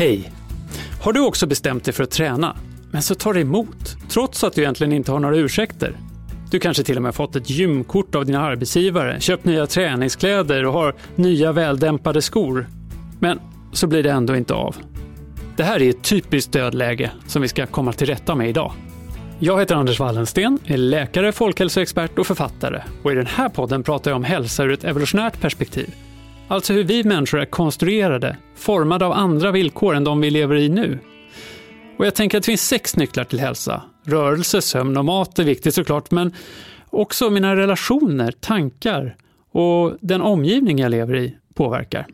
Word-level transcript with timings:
Hej! 0.00 0.32
Har 1.02 1.12
du 1.12 1.20
också 1.20 1.46
bestämt 1.46 1.84
dig 1.84 1.94
för 1.94 2.04
att 2.04 2.10
träna, 2.10 2.56
men 2.90 3.02
så 3.02 3.14
tar 3.14 3.34
det 3.34 3.40
emot, 3.40 3.96
trots 4.08 4.44
att 4.44 4.54
du 4.54 4.60
egentligen 4.60 4.92
inte 4.92 5.12
har 5.12 5.20
några 5.20 5.36
ursäkter? 5.36 5.96
Du 6.50 6.58
kanske 6.58 6.82
till 6.82 6.96
och 6.96 7.02
med 7.02 7.14
fått 7.14 7.36
ett 7.36 7.50
gymkort 7.50 8.14
av 8.14 8.26
din 8.26 8.34
arbetsgivare, 8.34 9.20
köpt 9.20 9.44
nya 9.44 9.66
träningskläder 9.66 10.66
och 10.66 10.72
har 10.72 10.94
nya 11.16 11.52
väldämpade 11.52 12.22
skor. 12.22 12.68
Men 13.18 13.40
så 13.72 13.86
blir 13.86 14.02
det 14.02 14.10
ändå 14.10 14.36
inte 14.36 14.54
av. 14.54 14.76
Det 15.56 15.64
här 15.64 15.82
är 15.82 15.90
ett 15.90 16.04
typiskt 16.04 16.52
dödläge 16.52 17.10
som 17.26 17.42
vi 17.42 17.48
ska 17.48 17.66
komma 17.66 17.92
till 17.92 18.06
rätta 18.06 18.34
med 18.34 18.48
idag. 18.48 18.72
Jag 19.38 19.58
heter 19.60 19.74
Anders 19.74 20.00
Wallensten, 20.00 20.58
är 20.66 20.76
läkare, 20.76 21.32
folkhälsoexpert 21.32 22.18
och 22.18 22.26
författare. 22.26 22.82
Och 23.02 23.12
i 23.12 23.14
den 23.14 23.26
här 23.26 23.48
podden 23.48 23.82
pratar 23.82 24.10
jag 24.10 24.16
om 24.16 24.24
hälsa 24.24 24.64
ur 24.64 24.72
ett 24.72 24.84
evolutionärt 24.84 25.40
perspektiv. 25.40 25.94
Alltså 26.50 26.72
hur 26.72 26.84
vi 26.84 27.04
människor 27.04 27.40
är 27.40 27.44
konstruerade, 27.44 28.36
formade 28.56 29.06
av 29.06 29.12
andra 29.12 29.50
villkor 29.50 29.94
än 29.94 30.04
de 30.04 30.20
vi 30.20 30.30
lever 30.30 30.56
i 30.56 30.68
nu. 30.68 30.98
Och 31.98 32.06
jag 32.06 32.14
tänker 32.14 32.38
att 32.38 32.42
det 32.42 32.46
finns 32.46 32.68
sex 32.68 32.96
nycklar 32.96 33.24
till 33.24 33.40
hälsa. 33.40 33.82
Rörelse, 34.04 34.62
sömn 34.62 34.96
och 34.96 35.04
mat 35.04 35.38
är 35.38 35.44
viktigt 35.44 35.74
såklart, 35.74 36.10
men 36.10 36.34
också 36.90 37.30
mina 37.30 37.56
relationer, 37.56 38.32
tankar 38.32 39.16
och 39.52 39.96
den 40.00 40.20
omgivning 40.20 40.78
jag 40.78 40.90
lever 40.90 41.16
i 41.16 41.36
påverkar. 41.54 42.06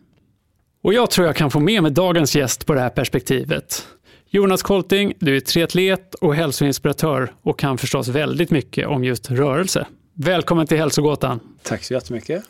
Och 0.82 0.94
jag 0.94 1.10
tror 1.10 1.26
jag 1.26 1.36
kan 1.36 1.50
få 1.50 1.60
med 1.60 1.82
mig 1.82 1.92
dagens 1.92 2.36
gäst 2.36 2.66
på 2.66 2.74
det 2.74 2.80
här 2.80 2.90
perspektivet. 2.90 3.86
Jonas 4.30 4.62
Kolting, 4.62 5.12
du 5.18 5.36
är 5.36 5.40
triatlet 5.40 6.14
och 6.14 6.34
hälsoinspiratör 6.34 7.32
och 7.42 7.58
kan 7.58 7.78
förstås 7.78 8.08
väldigt 8.08 8.50
mycket 8.50 8.86
om 8.86 9.04
just 9.04 9.30
rörelse. 9.30 9.86
Välkommen 10.14 10.66
till 10.66 10.78
Hälsogåtan. 10.78 11.40
Tack 11.62 11.84
så 11.84 11.94
jättemycket. 11.94 12.44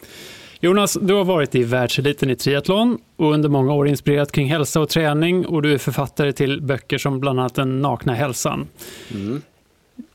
Jonas, 0.60 0.98
du 1.00 1.14
har 1.14 1.24
varit 1.24 1.54
i 1.54 1.62
världseliten 1.62 2.30
i 2.30 2.36
triathlon 2.36 2.98
och 3.16 3.32
under 3.32 3.48
många 3.48 3.72
år 3.72 3.88
inspirerat 3.88 4.32
kring 4.32 4.50
hälsa 4.50 4.80
och 4.80 4.88
träning 4.88 5.46
och 5.46 5.62
du 5.62 5.74
är 5.74 5.78
författare 5.78 6.32
till 6.32 6.62
böcker 6.62 6.98
som 6.98 7.20
bland 7.20 7.40
annat 7.40 7.54
Den 7.54 7.82
nakna 7.82 8.14
hälsan. 8.14 8.68
Mm. 9.14 9.42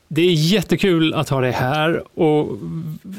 Det 0.08 0.22
är 0.22 0.32
jättekul 0.32 1.14
att 1.14 1.28
ha 1.28 1.40
dig 1.40 1.52
här 1.52 2.18
och 2.18 2.58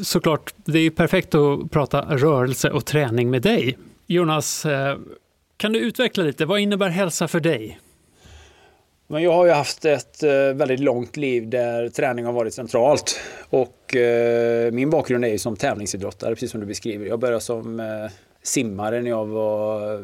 såklart, 0.02 0.54
det 0.66 0.80
är 0.80 0.90
perfekt 0.90 1.36
att 1.36 1.72
prata 1.72 2.02
rörelse 2.02 2.70
och 2.70 2.86
träning 2.86 3.30
med 3.30 3.42
dig. 3.42 3.78
Jonas, 4.08 4.66
eh, 4.66 4.98
kan 5.58 5.74
du 5.74 5.80
utveckla 5.80 6.24
lite, 6.24 6.46
vad 6.46 6.60
innebär 6.60 6.90
hälsa 6.90 7.28
för 7.28 7.40
dig? 7.40 7.80
Men 9.08 9.24
jag 9.24 9.32
har 9.32 9.46
ju 9.46 9.52
haft 9.52 9.86
ett 9.86 10.24
eh, 10.24 10.30
väldigt 10.32 10.80
långt 10.80 11.18
liv 11.18 11.50
där 11.50 11.90
träning 11.90 12.26
har 12.26 12.34
varit 12.34 12.54
centralt. 12.54 13.20
Och 13.50 13.96
eh, 13.96 14.72
min 14.72 14.90
bakgrund 14.90 15.26
är 15.26 15.30
ju 15.30 15.38
som 15.38 15.56
tävlingsidrottare, 15.56 16.36
precis 16.36 16.52
som 16.52 16.60
du 16.60 16.66
beskriver. 16.66 17.06
Jag 17.06 17.20
började 17.20 17.42
som 17.42 17.80
eh, 17.80 17.86
simmare 18.44 19.02
när 19.02 19.10
jag 19.10 19.26
var 19.26 20.04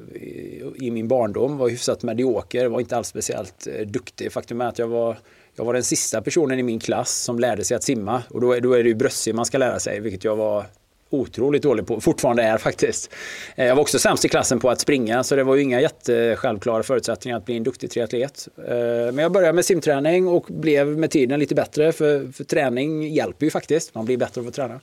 i, 0.75 0.91
min 0.91 1.07
barndom. 1.07 1.57
Var 1.57 1.69
hyfsat 1.69 2.03
medioker, 2.03 2.67
var 2.67 2.79
inte 2.79 2.97
alls 2.97 3.07
speciellt 3.07 3.67
duktig. 3.85 4.31
Faktum 4.31 4.61
är 4.61 4.65
att 4.65 4.79
jag 4.79 4.87
var, 4.87 5.17
jag 5.55 5.65
var 5.65 5.73
den 5.73 5.83
sista 5.83 6.21
personen 6.21 6.59
i 6.59 6.63
min 6.63 6.79
klass 6.79 7.15
som 7.15 7.39
lärde 7.39 7.63
sig 7.63 7.77
att 7.77 7.83
simma. 7.83 8.23
Och 8.29 8.41
då, 8.41 8.59
då 8.59 8.73
är 8.73 8.83
det 8.83 8.89
ju 8.89 8.95
bröstsim 8.95 9.35
man 9.35 9.45
ska 9.45 9.57
lära 9.57 9.79
sig, 9.79 9.99
vilket 9.99 10.23
jag 10.23 10.35
var 10.35 10.65
otroligt 11.09 11.63
dålig 11.63 11.87
på, 11.87 12.01
fortfarande 12.01 12.43
är 12.43 12.57
faktiskt. 12.57 13.09
Eh, 13.55 13.65
jag 13.65 13.75
var 13.75 13.81
också 13.81 13.99
sämst 13.99 14.25
i 14.25 14.29
klassen 14.29 14.59
på 14.59 14.69
att 14.69 14.79
springa 14.79 15.23
så 15.23 15.35
det 15.35 15.43
var 15.43 15.55
ju 15.55 15.61
inga 15.61 15.81
jättesjälvklara 15.81 16.83
förutsättningar 16.83 17.37
att 17.37 17.45
bli 17.45 17.57
en 17.57 17.63
duktig 17.63 17.91
triatlet. 17.91 18.47
Eh, 18.57 18.73
men 19.13 19.17
jag 19.17 19.31
började 19.31 19.53
med 19.53 19.65
simträning 19.65 20.27
och 20.27 20.45
blev 20.47 20.87
med 20.87 21.11
tiden 21.11 21.39
lite 21.39 21.55
bättre 21.55 21.91
för, 21.91 22.31
för 22.31 22.43
träning 22.43 23.13
hjälper 23.13 23.45
ju 23.45 23.49
faktiskt. 23.49 23.95
Man 23.95 24.05
blir 24.05 24.17
bättre 24.17 24.41
av 24.41 24.47
att 24.47 24.53
träna. 24.53 24.79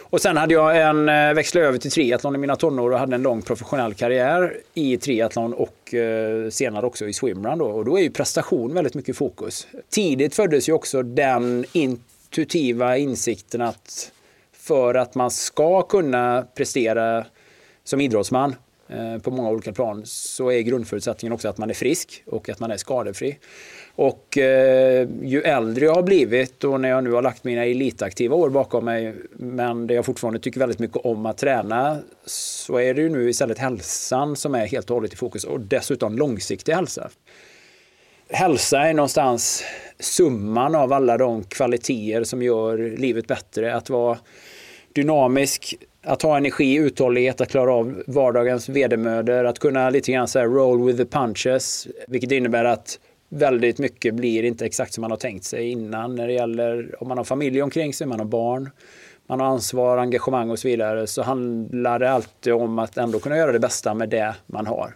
Och 0.00 0.20
sen 0.20 0.36
hade 0.36 0.54
jag 0.54 0.80
en 0.80 1.08
eh, 1.08 1.34
växla 1.34 1.60
över 1.60 1.78
till 1.78 1.90
triathlon 1.90 2.34
i 2.34 2.38
mina 2.38 2.56
tonår 2.56 2.90
och 2.90 2.98
hade 2.98 3.14
en 3.14 3.22
lång 3.22 3.42
professionell 3.42 3.94
karriär 3.94 4.56
i 4.74 4.96
triathlon 4.96 5.54
och 5.54 5.94
senare 6.50 6.86
också 6.86 7.06
i 7.06 7.12
swimrun. 7.12 7.58
Då. 7.58 7.64
Och 7.64 7.84
då 7.84 7.98
är 7.98 8.02
ju 8.02 8.10
prestation 8.10 8.74
väldigt 8.74 8.94
mycket 8.94 9.16
fokus. 9.16 9.66
Tidigt 9.90 10.34
föddes 10.34 10.68
ju 10.68 10.72
också 10.72 11.02
den 11.02 11.64
intuitiva 11.72 12.96
insikten 12.96 13.60
att 13.62 14.12
för 14.66 14.94
att 14.94 15.14
man 15.14 15.30
ska 15.30 15.82
kunna 15.82 16.46
prestera 16.54 17.26
som 17.84 18.00
idrottsman 18.00 18.54
eh, 18.88 19.18
på 19.18 19.30
många 19.30 19.50
olika 19.50 19.72
plan 19.72 20.02
så 20.04 20.50
är 20.50 20.60
grundförutsättningen 20.60 21.32
också 21.32 21.48
att 21.48 21.58
man 21.58 21.70
är 21.70 21.74
frisk 21.74 22.22
och 22.26 22.48
att 22.48 22.60
man 22.60 22.70
är 22.70 22.76
skadefri. 22.76 23.38
Och 23.96 24.38
eh, 24.38 25.08
ju 25.22 25.42
äldre 25.42 25.84
jag 25.84 25.94
har 25.94 26.02
blivit 26.02 26.64
och 26.64 26.80
när 26.80 26.88
jag 26.88 27.04
nu 27.04 27.12
har 27.12 27.22
lagt 27.22 27.44
mina 27.44 27.64
elitaktiva 27.64 28.36
år 28.36 28.50
bakom 28.50 28.84
mig 28.84 29.14
men 29.32 29.86
där 29.86 29.94
jag 29.94 30.04
fortfarande 30.04 30.40
tycker 30.40 30.60
väldigt 30.60 30.78
mycket 30.78 30.96
om 30.96 31.26
att 31.26 31.38
träna 31.38 31.98
så 32.26 32.78
är 32.78 32.94
det 32.94 33.02
ju 33.02 33.08
nu 33.08 33.30
istället 33.30 33.58
hälsan 33.58 34.36
som 34.36 34.54
är 34.54 34.66
helt 34.66 34.90
och 34.90 34.94
hållet 34.94 35.12
i 35.12 35.16
fokus 35.16 35.44
och 35.44 35.60
dessutom 35.60 36.18
långsiktig 36.18 36.72
hälsa. 36.72 37.10
Hälsa 38.34 38.80
är 38.80 38.94
någonstans 38.94 39.64
summan 39.98 40.74
av 40.74 40.92
alla 40.92 41.18
de 41.18 41.44
kvaliteter 41.44 42.24
som 42.24 42.42
gör 42.42 42.78
livet 42.78 43.26
bättre. 43.26 43.76
Att 43.76 43.90
vara 43.90 44.18
dynamisk, 44.92 45.74
att 46.04 46.22
ha 46.22 46.36
energi, 46.36 46.74
uthållighet, 46.74 47.40
att 47.40 47.48
klara 47.48 47.72
av 47.72 48.02
vardagens 48.06 48.68
vedermödor, 48.68 49.44
att 49.44 49.58
kunna 49.58 49.90
lite 49.90 50.12
grann 50.12 50.28
så 50.28 50.40
roll 50.40 50.84
with 50.86 50.98
the 50.98 51.04
punches, 51.04 51.88
vilket 52.08 52.32
innebär 52.32 52.64
att 52.64 52.98
väldigt 53.28 53.78
mycket 53.78 54.14
blir 54.14 54.42
inte 54.42 54.66
exakt 54.66 54.92
som 54.92 55.02
man 55.02 55.10
har 55.10 55.18
tänkt 55.18 55.44
sig 55.44 55.70
innan 55.70 56.14
när 56.14 56.26
det 56.26 56.32
gäller 56.32 57.02
om 57.02 57.08
man 57.08 57.18
har 57.18 57.24
familj 57.24 57.62
omkring 57.62 57.94
sig, 57.94 58.06
man 58.06 58.18
har 58.18 58.26
barn, 58.26 58.70
man 59.26 59.40
har 59.40 59.46
ansvar, 59.46 59.98
engagemang 59.98 60.50
och 60.50 60.58
så 60.58 60.68
vidare 60.68 61.06
så 61.06 61.22
handlar 61.22 61.98
det 61.98 62.10
alltid 62.10 62.52
om 62.52 62.78
att 62.78 62.96
ändå 62.96 63.18
kunna 63.18 63.36
göra 63.36 63.52
det 63.52 63.60
bästa 63.60 63.94
med 63.94 64.08
det 64.08 64.34
man 64.46 64.66
har. 64.66 64.94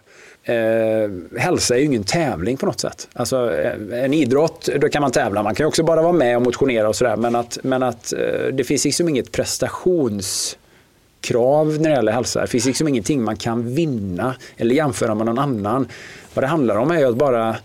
Eh, 0.49 1.09
hälsa 1.37 1.75
är 1.75 1.79
ju 1.79 1.85
ingen 1.85 2.03
tävling 2.03 2.57
på 2.57 2.65
något 2.65 2.79
sätt. 2.79 3.07
Alltså, 3.13 3.55
eh, 3.55 4.03
en 4.03 4.13
idrott, 4.13 4.69
då 4.81 4.89
kan 4.89 5.01
man 5.01 5.11
tävla. 5.11 5.43
Man 5.43 5.55
kan 5.55 5.65
också 5.65 5.83
bara 5.83 6.01
vara 6.01 6.13
med 6.13 6.35
och 6.35 6.41
motionera 6.41 6.89
och 6.89 6.95
sådär. 6.95 7.15
Men 7.15 7.35
att, 7.35 7.57
men 7.63 7.83
att 7.83 8.13
eh, 8.13 8.19
det 8.53 8.63
finns 8.63 8.85
liksom 8.85 9.09
inget 9.09 9.31
prestationskrav 9.31 11.77
när 11.79 11.89
det 11.89 11.95
gäller 11.95 12.11
hälsa. 12.11 12.41
Det 12.41 12.47
finns 12.47 12.65
liksom 12.65 12.87
ingenting 12.87 13.23
man 13.23 13.35
kan 13.35 13.75
vinna 13.75 14.35
eller 14.57 14.75
jämföra 14.75 15.15
med 15.15 15.25
någon 15.25 15.39
annan. 15.39 15.87
Vad 16.33 16.43
det 16.43 16.47
handlar 16.47 16.75
om 16.75 16.91
är 16.91 17.05
att 17.05 17.15
bara 17.15 17.55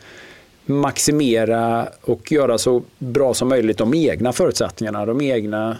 maximera 0.66 1.88
och 2.00 2.32
göra 2.32 2.58
så 2.58 2.82
bra 2.98 3.34
som 3.34 3.48
möjligt 3.48 3.78
de 3.78 3.94
egna 3.94 4.32
förutsättningarna, 4.32 5.06
de 5.06 5.20
egna 5.20 5.76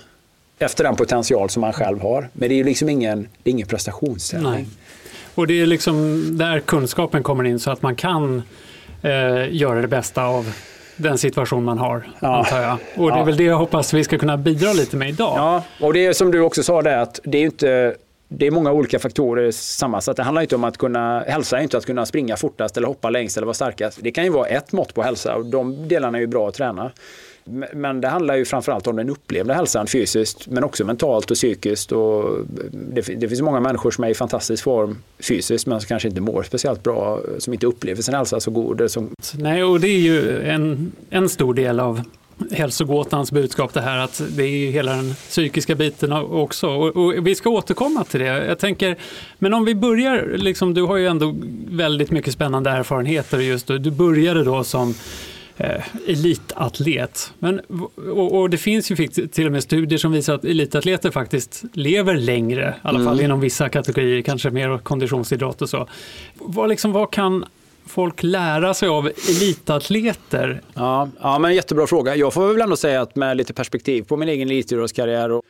efter 0.58 0.84
den 0.84 0.96
potential 0.96 1.50
som 1.50 1.60
man 1.60 1.72
själv 1.72 2.00
har. 2.00 2.28
Men 2.32 2.48
det 2.48 2.54
är 2.54 2.56
ju 2.56 2.64
liksom 2.64 2.88
ingen, 2.88 3.28
det 3.42 3.50
är 3.50 3.52
ingen 3.52 3.68
prestationstävling. 3.68 4.66
Och 5.34 5.46
det 5.46 5.62
är 5.62 5.66
liksom 5.66 6.28
där 6.38 6.60
kunskapen 6.60 7.22
kommer 7.22 7.44
in 7.44 7.58
så 7.58 7.70
att 7.70 7.82
man 7.82 7.96
kan 7.96 8.42
eh, 9.02 9.54
göra 9.54 9.80
det 9.80 9.88
bästa 9.88 10.24
av 10.24 10.54
den 10.96 11.18
situation 11.18 11.64
man 11.64 11.78
har, 11.78 12.08
ja. 12.20 12.36
antar 12.36 12.60
jag. 12.60 12.78
Och 12.96 13.10
det 13.10 13.16
är 13.16 13.18
ja. 13.18 13.24
väl 13.24 13.36
det 13.36 13.44
jag 13.44 13.58
hoppas 13.58 13.94
vi 13.94 14.04
ska 14.04 14.18
kunna 14.18 14.36
bidra 14.36 14.72
lite 14.72 14.96
med 14.96 15.08
idag. 15.08 15.34
Ja, 15.36 15.64
och 15.80 15.92
det 15.92 16.06
är 16.06 16.12
som 16.12 16.30
du 16.30 16.40
också 16.40 16.62
sa 16.62 16.82
det 16.82 17.00
att 17.00 17.20
det 17.24 17.38
är 17.38 17.42
inte 17.44 17.94
det 18.28 18.46
är 18.46 18.50
många 18.50 18.72
olika 18.72 18.98
faktorer 18.98 19.50
sammansatt. 19.50 20.16
Det 20.16 20.22
handlar 20.22 20.42
inte 20.42 20.54
om 20.54 20.64
att 20.64 20.78
kunna, 20.78 21.20
hälsa 21.20 21.58
är 21.58 21.62
inte 21.62 21.78
att 21.78 21.86
kunna 21.86 22.06
springa 22.06 22.36
fortast 22.36 22.76
eller 22.76 22.86
hoppa 22.86 23.10
längst 23.10 23.36
eller 23.36 23.46
vara 23.46 23.54
starkast. 23.54 23.98
Det 24.02 24.10
kan 24.10 24.24
ju 24.24 24.30
vara 24.30 24.46
ett 24.46 24.72
mått 24.72 24.94
på 24.94 25.02
hälsa 25.02 25.36
och 25.36 25.46
de 25.46 25.88
delarna 25.88 26.18
är 26.18 26.20
ju 26.20 26.26
bra 26.26 26.48
att 26.48 26.54
träna. 26.54 26.90
Men 27.72 28.00
det 28.00 28.08
handlar 28.08 28.36
ju 28.36 28.44
framförallt 28.44 28.86
om 28.86 28.96
den 28.96 29.10
upplevda 29.10 29.54
hälsan 29.54 29.86
fysiskt 29.86 30.46
men 30.46 30.64
också 30.64 30.84
mentalt 30.84 31.30
och 31.30 31.36
psykiskt. 31.36 31.92
Och 31.92 32.28
eh, 32.28 32.44
det, 32.70 33.00
det 33.00 33.28
finns 33.28 33.42
många 33.42 33.60
människor 33.60 33.90
som 33.90 34.04
är 34.04 34.08
i 34.08 34.14
fantastisk 34.14 34.64
form 34.64 34.98
fysiskt 35.28 35.66
men 35.66 35.80
som 35.80 35.88
kanske 35.88 36.08
inte 36.08 36.20
mår 36.20 36.42
speciellt 36.42 36.82
bra, 36.82 37.20
som 37.38 37.52
inte 37.52 37.66
upplever 37.66 38.02
sin 38.02 38.14
hälsa 38.14 38.40
så 38.40 38.50
god. 38.50 38.90
Som... 38.90 39.10
Nej, 39.34 39.64
och 39.64 39.80
det 39.80 39.88
är 39.88 40.00
ju 40.00 40.42
en, 40.42 40.92
en 41.10 41.28
stor 41.28 41.54
del 41.54 41.80
av 41.80 42.00
hälsogåtans 42.52 43.32
budskap 43.32 43.74
det 43.74 43.80
här 43.80 43.98
att 43.98 44.22
det 44.36 44.42
är 44.42 44.48
ju 44.48 44.70
hela 44.70 44.92
den 44.96 45.14
psykiska 45.14 45.74
biten 45.74 46.12
också. 46.12 46.68
Och, 46.68 46.96
och, 46.96 47.26
vi 47.26 47.34
ska 47.34 47.50
återkomma 47.50 48.04
till 48.04 48.20
det. 48.20 48.26
Jag 48.26 48.58
tänker, 48.58 48.96
men 49.38 49.54
om 49.54 49.64
vi 49.64 49.74
börjar, 49.74 50.32
liksom, 50.36 50.74
du 50.74 50.82
har 50.82 50.96
ju 50.96 51.06
ändå 51.06 51.34
väldigt 51.68 52.10
mycket 52.10 52.32
spännande 52.32 52.70
erfarenheter 52.70 53.38
just 53.38 53.66
då. 53.66 53.78
Du 53.78 53.90
började 53.90 54.44
då 54.44 54.64
som 54.64 54.94
eh, 55.56 55.84
elitatlet. 56.06 57.32
Men, 57.38 57.60
och, 58.10 58.40
och, 58.40 58.50
det 58.50 58.58
finns 58.58 58.90
ju 58.90 59.06
till 59.06 59.46
och 59.46 59.52
med 59.52 59.62
studier 59.62 59.98
som 59.98 60.12
visar 60.12 60.34
att 60.34 60.44
elitatleter 60.44 61.10
faktiskt 61.10 61.64
lever 61.72 62.14
längre, 62.14 62.74
i 62.76 62.88
alla 62.88 63.00
mm. 63.00 63.12
fall 63.12 63.20
inom 63.24 63.40
vissa 63.40 63.68
kategorier, 63.68 64.22
kanske 64.22 64.50
mer 64.50 64.78
konditionsidrott 64.78 65.62
och 65.62 65.68
så. 65.68 65.88
Vad, 66.34 66.68
liksom, 66.68 66.92
vad 66.92 67.10
kan 67.10 67.44
folk 67.86 68.22
lära 68.22 68.74
sig 68.74 68.88
av 68.88 69.10
elitatleter? 69.28 70.62
Ja, 70.74 71.08
ja, 71.20 71.38
men 71.38 71.54
jättebra 71.54 71.86
fråga. 71.86 72.16
Jag 72.16 72.34
får 72.34 72.52
väl 72.52 72.60
ändå 72.60 72.76
säga 72.76 73.02
att 73.02 73.16
med 73.16 73.36
lite 73.36 73.52
perspektiv 73.52 74.02
på 74.02 74.16
min 74.16 74.28
egen 74.28 74.48
elitidrottskarriär 74.48 75.30
och 75.30 75.42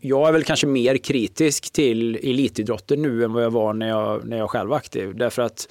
jag 0.00 0.28
är 0.28 0.32
väl 0.32 0.44
kanske 0.44 0.66
mer 0.66 0.96
kritisk 0.96 1.72
till 1.72 2.14
elitidrotten 2.16 3.02
nu 3.02 3.24
än 3.24 3.32
vad 3.32 3.44
jag 3.44 3.50
var 3.50 3.72
när 3.72 3.88
jag, 3.88 4.24
när 4.24 4.36
jag 4.36 4.50
själv 4.50 4.70
var 4.70 4.76
aktiv. 4.76 5.16
Därför 5.16 5.42
att 5.42 5.68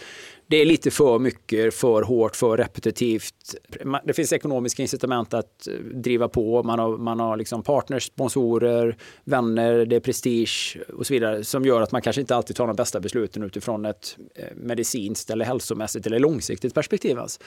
det 0.54 0.62
är 0.62 0.66
lite 0.66 0.92
för 0.92 1.20
mycket, 1.20 1.74
för 1.74 2.02
hårt, 2.02 2.36
för 2.36 2.58
repetitivt. 2.58 3.56
Det 4.04 4.14
finns 4.14 4.34
ekonomiska 4.34 4.82
incitament 4.82 5.34
att 5.34 5.68
eh, 5.68 5.74
driva 5.74 6.28
på. 6.28 6.64
Man 6.64 6.80
har, 6.80 6.98
man 6.98 7.20
har 7.20 7.38
liksom 7.38 7.64
partners, 7.64 8.04
sponsorer, 8.04 8.98
vänner, 9.24 9.86
det 9.86 9.96
är 9.96 10.00
prestige 10.00 10.78
och 10.98 11.08
så 11.08 11.14
vidare 11.14 11.44
som 11.44 11.66
gör 11.66 11.82
att 11.82 11.92
man 11.92 12.02
kanske 12.02 12.22
inte 12.22 12.36
alltid 12.36 12.56
tar 12.56 12.68
de 12.68 12.76
bästa 12.76 13.00
besluten 13.00 13.44
utifrån 13.44 13.86
ett 13.86 14.18
eh, 14.36 14.46
medicinskt 14.56 15.30
eller 15.30 15.46
hälsomässigt 15.46 16.08
eller 16.08 16.20
långsiktigt 16.20 16.74
perspektiv. 16.74 17.20
Alltså. 17.20 17.40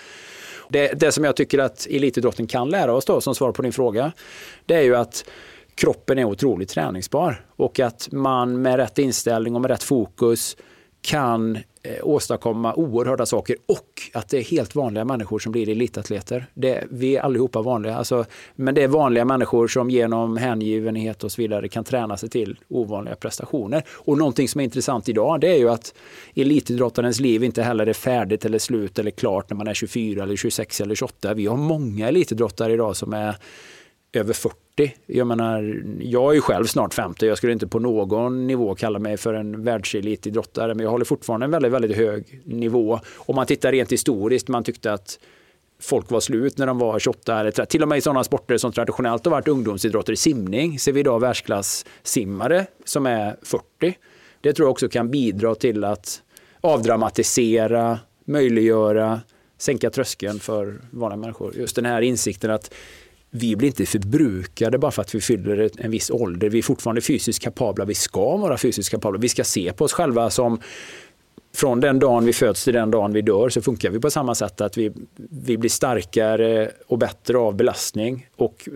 Det, 0.69 1.00
det 1.00 1.12
som 1.12 1.25
jag 1.25 1.37
tycker 1.37 1.58
att 1.58 1.87
elitidrotten 1.91 2.47
kan 2.47 2.70
lära 2.70 2.94
oss 2.94 3.05
då, 3.05 3.20
som 3.20 3.35
svar 3.35 3.53
på 3.53 3.62
din 3.62 3.73
fråga, 3.73 4.12
det 4.64 4.75
är 4.75 4.82
ju 4.82 4.97
att 4.97 5.25
kroppen 5.75 6.19
är 6.19 6.25
otroligt 6.25 6.69
träningsbar 6.69 7.44
och 7.56 7.81
att 7.81 8.08
man 8.12 8.62
med 8.62 8.76
rätt 8.76 8.99
inställning 8.99 9.55
och 9.55 9.61
med 9.61 9.70
rätt 9.70 9.82
fokus 9.82 10.56
kan 11.06 11.56
eh, 11.56 11.62
åstadkomma 12.03 12.75
oerhörda 12.75 13.26
saker 13.26 13.56
och 13.67 14.03
att 14.12 14.29
det 14.29 14.38
är 14.38 14.44
helt 14.44 14.75
vanliga 14.75 15.05
människor 15.05 15.38
som 15.38 15.53
blir 15.53 15.69
elitatleter. 15.69 16.47
Det, 16.55 16.85
vi 16.91 17.17
är 17.17 17.20
allihopa 17.20 17.62
vanliga, 17.62 17.97
alltså, 17.97 18.25
men 18.55 18.75
det 18.75 18.82
är 18.82 18.88
vanliga 18.88 19.25
människor 19.25 19.69
som 19.69 19.91
genom 19.91 20.37
hängivenhet 20.37 21.25
och 21.25 21.32
så 21.32 21.43
vidare 21.43 21.69
kan 21.69 21.85
träna 21.85 22.17
sig 22.17 22.29
till 22.29 22.58
ovanliga 22.69 23.14
prestationer. 23.14 23.82
Och 23.88 24.19
någonting 24.19 24.49
som 24.49 24.61
är 24.61 24.64
intressant 24.64 25.08
idag 25.08 25.41
det 25.41 25.49
är 25.49 25.58
ju 25.58 25.69
att 25.69 25.94
elitidrottarens 26.35 27.20
liv 27.20 27.44
inte 27.44 27.62
heller 27.62 27.87
är 27.87 27.93
färdigt 27.93 28.44
eller 28.44 28.58
slut 28.58 28.99
eller 28.99 29.11
klart 29.11 29.50
när 29.50 29.56
man 29.56 29.69
är 29.69 29.75
24 29.75 30.23
eller 30.23 30.37
26 30.37 30.81
eller 30.81 30.94
28. 30.94 31.35
Vi 31.35 31.47
har 31.47 31.56
många 31.56 32.08
elitidrottare 32.08 32.73
idag 32.73 32.97
som 32.97 33.12
är 33.12 33.37
över 34.12 34.32
40. 34.32 34.65
Jag 35.06 35.26
menar, 35.26 35.82
jag 36.00 36.31
är 36.31 36.34
ju 36.34 36.40
själv 36.40 36.64
snart 36.64 36.94
50. 36.94 37.26
Jag 37.26 37.38
skulle 37.38 37.52
inte 37.52 37.67
på 37.67 37.78
någon 37.78 38.46
nivå 38.46 38.75
kalla 38.75 38.99
mig 38.99 39.17
för 39.17 39.34
en 39.34 39.64
världselitidrottare, 39.64 40.75
men 40.75 40.84
jag 40.84 40.90
håller 40.90 41.05
fortfarande 41.05 41.44
en 41.44 41.50
väldigt, 41.50 41.73
väldigt 41.73 41.96
hög 41.96 42.40
nivå. 42.44 43.00
Om 43.17 43.37
man 43.37 43.46
tittar 43.46 43.73
rent 43.73 43.93
historiskt, 43.93 44.49
man 44.49 44.64
tyckte 44.64 44.93
att 44.93 45.19
folk 45.81 46.11
var 46.11 46.20
slut 46.20 46.58
när 46.58 46.67
de 46.67 46.78
var 46.78 46.99
28 46.99 47.40
eller 47.40 47.50
30. 47.50 47.70
Till 47.70 47.82
och 47.82 47.88
med 47.88 47.99
i 47.99 48.00
sådana 48.00 48.25
sporter 48.25 48.56
som 48.56 48.73
traditionellt 48.73 49.25
har 49.25 49.31
varit 49.31 49.49
ungdomsidrotter, 49.49 50.12
i 50.12 50.17
simning, 50.17 50.79
ser 50.79 50.93
vi 50.93 51.00
idag 51.00 51.20
världsklassimmare 51.20 52.67
som 52.84 53.06
är 53.06 53.37
40. 53.43 53.99
Det 54.40 54.52
tror 54.52 54.67
jag 54.67 54.70
också 54.70 54.88
kan 54.88 55.11
bidra 55.11 55.55
till 55.55 55.84
att 55.84 56.22
avdramatisera, 56.61 57.99
möjliggöra, 58.25 59.20
sänka 59.58 59.90
tröskeln 59.90 60.40
för 60.40 60.81
vanliga 60.90 61.17
människor. 61.17 61.55
Just 61.56 61.76
den 61.76 61.87
här 61.87 62.02
insikten 62.02 62.50
att 62.50 62.75
vi 63.36 63.56
blir 63.56 63.68
inte 63.68 63.86
förbrukade 63.86 64.78
bara 64.78 64.90
för 64.90 65.02
att 65.02 65.14
vi 65.14 65.20
fyller 65.20 65.70
en 65.78 65.90
viss 65.90 66.10
ålder. 66.10 66.48
Vi 66.48 66.58
är 66.58 66.62
fortfarande 66.62 67.00
fysiskt 67.00 67.42
kapabla. 67.42 67.84
Vi 67.84 67.94
ska 67.94 68.36
vara 68.36 68.58
fysiskt 68.58 68.90
kapabla. 68.90 69.20
Vi 69.20 69.28
ska 69.28 69.44
se 69.44 69.72
på 69.72 69.84
oss 69.84 69.92
själva 69.92 70.30
som 70.30 70.60
från 71.56 71.80
den 71.80 71.98
dagen 71.98 72.24
vi 72.24 72.32
föds 72.32 72.64
till 72.64 72.74
den 72.74 72.90
dagen 72.90 73.12
vi 73.12 73.22
dör 73.22 73.48
så 73.48 73.62
funkar 73.62 73.90
vi 73.90 74.00
på 74.00 74.10
samma 74.10 74.34
sätt 74.34 74.60
att 74.60 74.76
vi, 74.76 74.92
vi 75.46 75.58
blir 75.58 75.70
starkare 75.70 76.70
och 76.86 76.98
bättre 76.98 77.38
av 77.38 77.56
belastning 77.56 78.26
och 78.36 78.68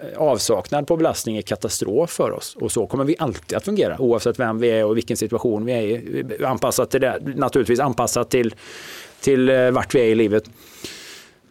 eh, 0.00 0.18
avsaknad 0.18 0.86
på 0.86 0.96
belastning 0.96 1.36
är 1.36 1.42
katastrof 1.42 2.10
för 2.10 2.30
oss 2.30 2.56
och 2.60 2.72
så 2.72 2.86
kommer 2.86 3.04
vi 3.04 3.16
alltid 3.18 3.56
att 3.56 3.64
fungera 3.64 4.00
oavsett 4.00 4.38
vem 4.38 4.58
vi 4.58 4.68
är 4.68 4.84
och 4.84 4.96
vilken 4.96 5.16
situation 5.16 5.64
vi 5.64 5.72
är 5.72 5.82
i. 5.82 6.44
Anpassat 6.44 6.90
till 6.90 7.00
det, 7.00 7.20
naturligtvis 7.36 7.80
anpassat 7.80 8.30
till, 8.30 8.54
till 9.20 9.48
eh, 9.48 9.70
vart 9.70 9.94
vi 9.94 10.00
är 10.00 10.04
i 10.04 10.14
livet. 10.14 10.44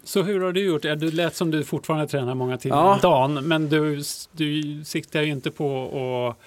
Så 0.08 0.24
hur 0.24 0.42
har 0.42 0.52
du 0.52 0.66
gjort? 0.66 0.82
Du 0.82 1.12
lät 1.12 1.36
som 1.36 1.52
du 1.52 1.64
fortfarande 1.64 2.08
tränar 2.08 2.36
många 2.36 2.58
timmar 2.58 2.78
ja. 2.78 2.94
om 2.94 3.00
dagen, 3.00 3.48
men 3.48 3.70
du, 3.70 4.02
du 4.32 4.82
siktar 4.86 5.22
ju 5.22 5.32
inte 5.32 5.52
på 5.52 5.90
att 6.30 6.46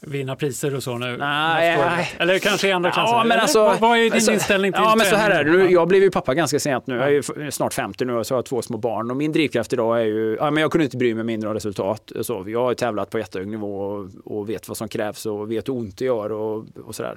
vinna 0.00 0.36
priser 0.36 0.74
och 0.74 0.82
så 0.82 0.98
nu? 0.98 1.16
Nej, 1.16 1.78
nej. 1.78 2.12
Eller 2.18 2.38
kanske 2.38 2.68
i 2.68 2.72
andra 2.72 2.90
klasser? 2.90 3.16
Ja, 3.16 3.24
men 3.24 3.40
alltså, 3.40 3.64
vad, 3.64 3.80
vad 3.80 3.98
är 3.98 4.02
din 4.02 4.12
alltså, 4.12 4.32
inställning 4.32 4.72
till 4.72 4.82
ja, 4.84 4.94
men 4.96 5.06
så 5.06 5.16
här 5.16 5.30
är 5.30 5.44
det. 5.44 5.70
Jag 5.70 5.88
blev 5.88 6.02
ju 6.02 6.10
pappa 6.10 6.34
ganska 6.34 6.60
sent 6.60 6.86
nu. 6.86 6.94
Jag 6.94 7.14
är 7.14 7.50
snart 7.50 7.74
50 7.74 8.04
nu 8.04 8.12
och 8.12 8.26
så 8.26 8.34
har 8.34 8.38
jag 8.38 8.44
två 8.44 8.62
små 8.62 8.76
barn. 8.76 9.10
Och 9.10 9.16
min 9.16 9.32
drivkraft 9.32 9.72
idag 9.72 10.00
är 10.00 10.04
ju, 10.04 10.36
ja, 10.40 10.50
men 10.50 10.60
jag 10.60 10.72
kunde 10.72 10.84
inte 10.84 10.96
bry 10.96 11.14
mig 11.14 11.24
mindre 11.24 11.48
om 11.48 11.54
resultat. 11.54 12.12
Så 12.20 12.44
jag 12.46 12.60
har 12.60 12.74
tävlat 12.74 13.10
på 13.10 13.18
jättehög 13.18 13.48
nivå 13.48 13.80
och, 13.80 14.08
och 14.24 14.48
vet 14.48 14.68
vad 14.68 14.76
som 14.76 14.88
krävs 14.88 15.26
och 15.26 15.50
vet 15.50 15.68
hur 15.68 15.74
ont 15.74 15.98
det 15.98 16.04
gör 16.04 16.32
och, 16.32 16.64
och 16.84 16.94
sådär. 16.94 17.16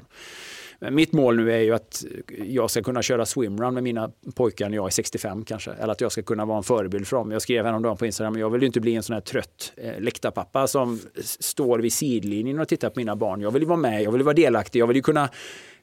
Mitt 0.89 1.13
mål 1.13 1.35
nu 1.35 1.51
är 1.51 1.59
ju 1.59 1.73
att 1.73 2.05
jag 2.45 2.71
ska 2.71 2.83
kunna 2.83 3.01
köra 3.01 3.25
swimrun 3.25 3.73
med 3.73 3.83
mina 3.83 4.11
pojkar 4.35 4.69
när 4.69 4.75
jag 4.75 4.85
är 4.85 4.89
65 4.89 5.45
kanske. 5.45 5.71
Eller 5.71 5.91
att 5.91 6.01
jag 6.01 6.11
ska 6.11 6.21
kunna 6.21 6.45
vara 6.45 6.57
en 6.57 6.63
förebild 6.63 7.07
för 7.07 7.17
dem. 7.17 7.31
Jag 7.31 7.41
skrev 7.41 7.65
häromdagen 7.65 7.97
på 7.97 8.05
Instagram, 8.05 8.39
jag 8.39 8.49
vill 8.49 8.61
ju 8.61 8.67
inte 8.67 8.79
bli 8.79 8.95
en 8.95 9.03
sån 9.03 9.13
här 9.13 9.21
trött 9.21 9.73
eh, 9.77 9.99
läktarpappa 9.99 10.67
som 10.67 10.99
står 11.23 11.79
vid 11.79 11.93
sidlinjen 11.93 12.59
och 12.59 12.67
tittar 12.67 12.89
på 12.89 12.99
mina 12.99 13.15
barn. 13.15 13.41
Jag 13.41 13.51
vill 13.51 13.61
ju 13.61 13.67
vara 13.67 13.79
med, 13.79 14.03
jag 14.03 14.11
vill 14.11 14.23
vara 14.23 14.33
delaktig, 14.33 14.79
jag 14.79 14.87
vill 14.87 14.95
ju 14.95 15.03
kunna 15.03 15.29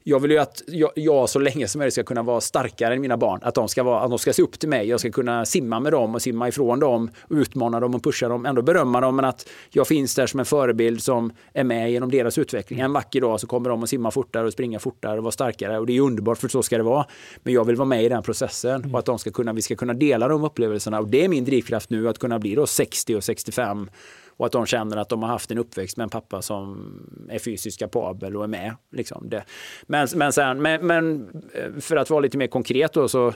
jag 0.05 0.21
vill 0.21 0.31
ju 0.31 0.39
att 0.39 0.63
jag, 0.67 0.91
jag, 0.95 1.29
så 1.29 1.39
länge 1.39 1.69
som 1.69 1.79
möjligt 1.79 1.95
ska 1.95 2.03
kunna 2.03 2.23
vara 2.23 2.41
starkare 2.41 2.95
än 2.95 3.01
mina 3.01 3.17
barn. 3.17 3.41
Att 3.43 3.55
de, 3.55 3.69
ska 3.69 3.83
vara, 3.83 4.01
att 4.01 4.11
de 4.11 4.19
ska 4.19 4.33
se 4.33 4.43
upp 4.43 4.59
till 4.59 4.69
mig. 4.69 4.89
Jag 4.89 5.01
ska 5.01 5.11
kunna 5.11 5.45
simma 5.45 5.81
med 5.81 5.93
dem 5.93 6.15
och 6.15 6.23
simma 6.23 6.49
ifrån 6.49 6.81
dem. 6.81 7.11
Utmana 7.31 7.81
dem 7.81 7.95
och 7.95 8.03
pusha 8.03 8.29
dem. 8.29 8.47
Ändå 8.47 8.63
berömma 8.63 9.01
dem. 9.01 9.17
Men 9.17 9.25
att 9.25 9.49
jag 9.71 9.87
finns 9.87 10.15
där 10.15 10.27
som 10.27 10.41
en 10.41 10.47
förebild 10.47 11.03
som 11.03 11.33
är 11.53 11.65
med 11.65 11.93
genom 11.93 12.11
deras 12.11 12.39
utveckling. 12.39 12.81
En 12.81 12.93
vacker 12.93 13.21
dag 13.21 13.41
så 13.41 13.47
kommer 13.47 13.71
de 13.71 13.83
att 13.83 13.89
simma 13.89 14.11
fortare 14.11 14.47
och 14.47 14.53
springa 14.53 14.79
fortare 14.79 15.19
och 15.19 15.25
vara 15.25 15.33
starkare. 15.33 15.79
Och 15.79 15.87
det 15.87 15.97
är 15.97 16.01
underbart 16.01 16.39
för 16.39 16.49
så 16.49 16.63
ska 16.63 16.77
det 16.77 16.83
vara. 16.83 17.07
Men 17.43 17.55
jag 17.55 17.65
vill 17.65 17.77
vara 17.77 17.89
med 17.89 18.05
i 18.05 18.09
den 18.09 18.23
processen. 18.23 18.91
Och 18.93 18.99
att 18.99 19.07
de 19.07 19.19
ska 19.19 19.31
kunna, 19.31 19.53
vi 19.53 19.63
ska 19.63 19.77
kunna 19.77 19.95
dela 19.95 20.29
de 20.29 20.45
upplevelserna. 20.45 21.01
Och 21.01 21.09
det 21.09 21.25
är 21.25 21.29
min 21.29 21.45
drivkraft 21.45 21.91
nu 21.91 22.09
att 22.09 22.19
kunna 22.19 22.39
bli 22.39 22.55
då 22.55 22.67
60 22.67 23.17
och 23.17 23.25
65 23.25 23.91
och 24.39 24.47
att 24.47 24.53
de 24.53 24.67
känner 24.67 24.97
att 24.97 25.09
de 25.09 25.23
har 25.23 25.29
haft 25.29 25.51
en 25.51 25.59
uppväxt 25.59 25.97
med 25.97 26.05
en 26.05 26.11
pappa 26.11 26.43
som 26.43 26.93
är 27.31 27.39
fysiskt 27.39 27.79
kapabel 27.79 28.37
och 28.37 28.45
är 28.45 28.49
med. 28.49 28.75
Liksom 28.93 29.29
det. 29.29 29.45
Men, 29.87 30.09
men, 30.15 30.33
sen, 30.33 30.63
men, 30.63 30.87
men 30.87 31.29
eh, 31.55 31.81
för 31.81 31.97
att 31.97 32.11
vara 32.11 32.21
lite 32.21 32.39
mer 32.39 32.47
konkret 32.47 32.93
då 32.93 33.09
så 33.09 33.33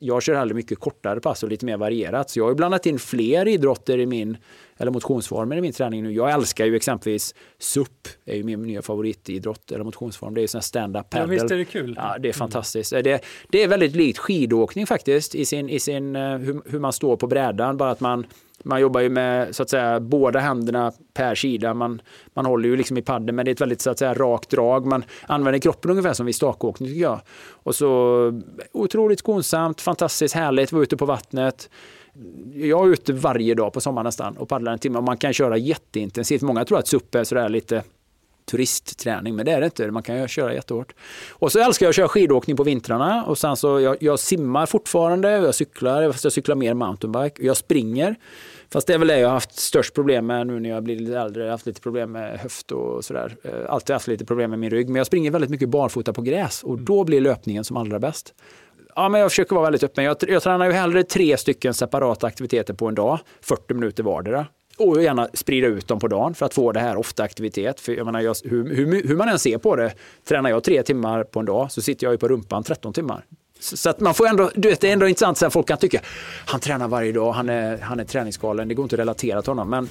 jag 0.00 0.22
kör 0.22 0.34
hellre 0.34 0.54
mycket 0.54 0.78
kortare 0.78 1.20
pass 1.20 1.42
och 1.42 1.48
lite 1.48 1.66
mer 1.66 1.76
varierat. 1.76 2.30
Så 2.30 2.38
jag 2.38 2.46
har 2.46 2.54
blandat 2.54 2.86
in 2.86 2.98
fler 2.98 3.48
idrotter 3.48 3.98
i 3.98 4.06
min, 4.06 4.36
eller 4.76 4.90
motionsformer 4.90 5.56
i 5.56 5.60
min 5.60 5.72
träning 5.72 6.02
nu. 6.02 6.12
Jag 6.12 6.30
älskar 6.30 6.66
ju 6.66 6.76
exempelvis 6.76 7.34
SUP, 7.58 8.08
är 8.24 8.36
ju 8.36 8.42
min 8.42 8.62
nya 8.62 8.82
favoritidrott 8.82 9.72
eller 9.72 9.84
motionsform. 9.84 10.34
Det 10.34 10.40
är 10.40 10.54
ju 10.54 10.60
stand-up 10.60 11.10
paddle. 11.10 11.34
Ja, 11.34 11.42
visst 11.42 11.50
är 11.50 11.56
det 11.56 11.64
kul. 11.64 11.94
Ja, 11.96 12.16
det 12.18 12.28
är 12.28 12.32
fantastiskt. 12.32 12.92
Mm. 12.92 13.02
Det, 13.02 13.20
det 13.48 13.62
är 13.62 13.68
väldigt 13.68 13.96
likt 13.96 14.18
skidåkning 14.18 14.86
faktiskt 14.86 15.34
i 15.34 15.44
sin, 15.44 15.68
i 15.68 15.80
sin 15.80 16.16
eh, 16.16 16.36
hur, 16.36 16.62
hur 16.70 16.78
man 16.78 16.92
står 16.92 17.16
på 17.16 17.26
brädan. 17.26 17.76
Bara 17.76 17.90
att 17.90 18.00
man 18.00 18.26
man 18.64 18.80
jobbar 18.80 19.00
ju 19.00 19.08
med 19.08 19.56
så 19.56 19.62
att 19.62 19.70
säga 19.70 20.00
båda 20.00 20.38
händerna 20.38 20.92
per 21.14 21.34
sida. 21.34 21.74
Man, 21.74 22.02
man 22.34 22.46
håller 22.46 22.68
ju 22.68 22.76
liksom 22.76 22.98
i 22.98 23.02
padden 23.02 23.36
men 23.36 23.44
det 23.44 23.50
är 23.50 23.52
ett 23.52 23.60
väldigt 23.60 23.80
så 23.80 23.90
att 23.90 23.98
säga 23.98 24.14
rakt 24.14 24.50
drag. 24.50 24.86
Man 24.86 25.04
använder 25.26 25.58
kroppen 25.58 25.90
ungefär 25.90 26.12
som 26.12 26.26
vid 26.26 26.34
stakåkning 26.34 26.88
tycker 26.88 27.02
jag. 27.02 27.20
Och 27.50 27.74
så 27.74 28.42
otroligt 28.72 29.18
skonsamt, 29.18 29.80
fantastiskt 29.80 30.34
härligt, 30.34 30.72
vara 30.72 30.82
ute 30.82 30.96
på 30.96 31.06
vattnet. 31.06 31.70
Jag 32.54 32.88
är 32.88 32.92
ute 32.92 33.12
varje 33.12 33.54
dag 33.54 33.72
på 33.72 33.80
sommaren 33.80 34.04
nästan 34.04 34.36
och 34.36 34.48
paddlar 34.48 34.72
en 34.72 34.78
timme 34.78 34.98
och 34.98 35.04
man 35.04 35.16
kan 35.16 35.32
köra 35.32 35.56
jätteintensivt. 35.56 36.42
Många 36.42 36.64
tror 36.64 36.78
att 36.78 36.88
SUP 36.88 37.14
är 37.14 37.24
sådär 37.24 37.48
lite 37.48 37.82
turistträning, 38.50 39.36
men 39.36 39.46
det 39.46 39.52
är 39.52 39.60
det 39.60 39.66
inte. 39.66 39.90
Man 39.90 40.02
kan 40.02 40.20
ju 40.20 40.28
köra 40.28 40.54
jättehårt. 40.54 40.92
Och 41.30 41.52
så 41.52 41.58
älskar 41.58 41.86
jag 41.86 41.90
att 41.90 41.96
köra 41.96 42.08
skidåkning 42.08 42.56
på 42.56 42.62
vintrarna 42.62 43.24
och 43.24 43.38
sen 43.38 43.56
så 43.56 43.80
jag, 43.80 43.96
jag 44.00 44.18
simmar 44.18 44.66
fortfarande, 44.66 45.30
jag 45.30 45.54
cyklar, 45.54 46.12
fast 46.12 46.24
jag 46.24 46.32
cyklar 46.32 46.56
mer 46.56 46.74
mountainbike. 46.74 47.46
Jag 47.46 47.56
springer. 47.56 48.16
Fast 48.72 48.86
det 48.86 48.94
är 48.94 48.98
väl 48.98 49.08
det 49.08 49.18
jag 49.18 49.28
har 49.28 49.34
haft 49.34 49.58
störst 49.58 49.94
problem 49.94 50.26
med 50.26 50.46
nu 50.46 50.60
när 50.60 50.70
jag 50.70 50.82
blir 50.82 50.98
lite 50.98 51.18
äldre. 51.18 51.42
Jag 51.42 51.48
har 51.48 51.52
haft 51.52 51.66
lite 51.66 51.80
problem 51.80 52.12
med 52.12 52.38
höft 52.38 52.72
och 52.72 53.04
sådär. 53.04 53.36
Eh, 53.42 53.52
alltid 53.68 53.94
haft 53.94 54.08
lite 54.08 54.24
problem 54.24 54.50
med 54.50 54.58
min 54.58 54.70
rygg. 54.70 54.88
Men 54.88 54.96
jag 54.96 55.06
springer 55.06 55.30
väldigt 55.30 55.50
mycket 55.50 55.68
barfota 55.68 56.12
på 56.12 56.22
gräs 56.22 56.62
och 56.62 56.78
då 56.78 57.04
blir 57.04 57.20
löpningen 57.20 57.64
som 57.64 57.76
allra 57.76 57.98
bäst. 57.98 58.34
Ja, 58.94 59.08
men 59.08 59.20
jag 59.20 59.30
försöker 59.30 59.54
vara 59.54 59.64
väldigt 59.64 59.82
öppen. 59.82 60.04
Jag, 60.04 60.16
jag 60.28 60.42
tränar 60.42 60.66
ju 60.66 60.72
hellre 60.72 61.02
tre 61.02 61.36
stycken 61.36 61.74
separata 61.74 62.26
aktiviteter 62.26 62.74
på 62.74 62.88
en 62.88 62.94
dag, 62.94 63.18
40 63.40 63.74
minuter 63.74 64.02
vardera 64.02 64.46
och 64.80 65.02
gärna 65.02 65.28
sprida 65.34 65.66
ut 65.66 65.88
dem 65.88 66.00
på 66.00 66.08
dagen 66.08 66.34
för 66.34 66.46
att 66.46 66.54
få 66.54 66.72
det 66.72 66.80
här 66.80 66.96
ofta 66.96 67.22
aktivitet. 67.22 67.80
För 67.80 67.92
jag 67.92 68.06
menar, 68.06 68.20
jag, 68.20 68.36
hur, 68.44 68.74
hur, 68.74 69.08
hur, 69.08 69.16
man 69.16 69.28
än 69.28 69.38
ser 69.38 69.58
på 69.58 69.76
det, 69.76 69.94
tränar 70.28 70.50
jag 70.50 70.64
tre 70.64 70.82
timmar 70.82 71.24
på 71.24 71.40
en 71.40 71.46
dag 71.46 71.72
så 71.72 71.82
sitter 71.82 72.06
jag 72.06 72.12
ju 72.12 72.18
på 72.18 72.28
rumpan 72.28 72.62
13 72.62 72.92
timmar. 72.92 73.24
Så, 73.60 73.76
så 73.76 73.90
att 73.90 74.00
man 74.00 74.14
får 74.14 74.26
ändå, 74.26 74.50
du 74.54 74.68
vet, 74.68 74.80
det 74.80 74.88
är 74.88 74.92
ändå 74.92 75.08
intressant 75.08 75.42
att 75.42 75.52
folk 75.52 75.68
kan 75.68 75.78
tycka 75.78 76.00
han 76.46 76.60
tränar 76.60 76.88
varje 76.88 77.12
dag, 77.12 77.32
han 77.32 77.48
är, 77.48 77.78
han 77.78 78.00
är 78.00 78.04
träningsgalen, 78.04 78.68
det 78.68 78.74
går 78.74 78.82
inte 78.82 78.96
att 78.96 79.00
relatera 79.00 79.42
till 79.42 79.50
honom. 79.50 79.70
Men 79.70 79.88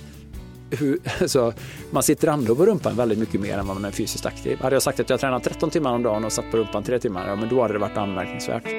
hur, 0.69 0.99
alltså, 1.21 1.53
man 1.91 2.03
sitter 2.03 2.27
ändå 2.27 2.55
på 2.55 2.65
rumpan 2.65 2.95
väldigt 2.95 3.19
mycket 3.19 3.41
mer 3.41 3.57
än 3.57 3.67
vad 3.67 3.75
man 3.75 3.85
är 3.85 3.91
fysiskt 3.91 4.25
aktiv. 4.25 4.57
Hade 4.61 4.75
jag 4.75 4.83
sagt 4.83 4.99
att 4.99 5.09
jag 5.09 5.19
tränar 5.19 5.39
13 5.39 5.69
timmar 5.69 5.93
om 5.93 6.03
dagen 6.03 6.25
och 6.25 6.31
satt 6.31 6.51
på 6.51 6.57
rumpan 6.57 6.83
3 6.83 6.99
timmar, 6.99 7.27
ja 7.27 7.35
men 7.35 7.49
då 7.49 7.61
hade 7.61 7.73
det 7.73 7.79
varit 7.79 7.97
anmärkningsvärt. 7.97 8.78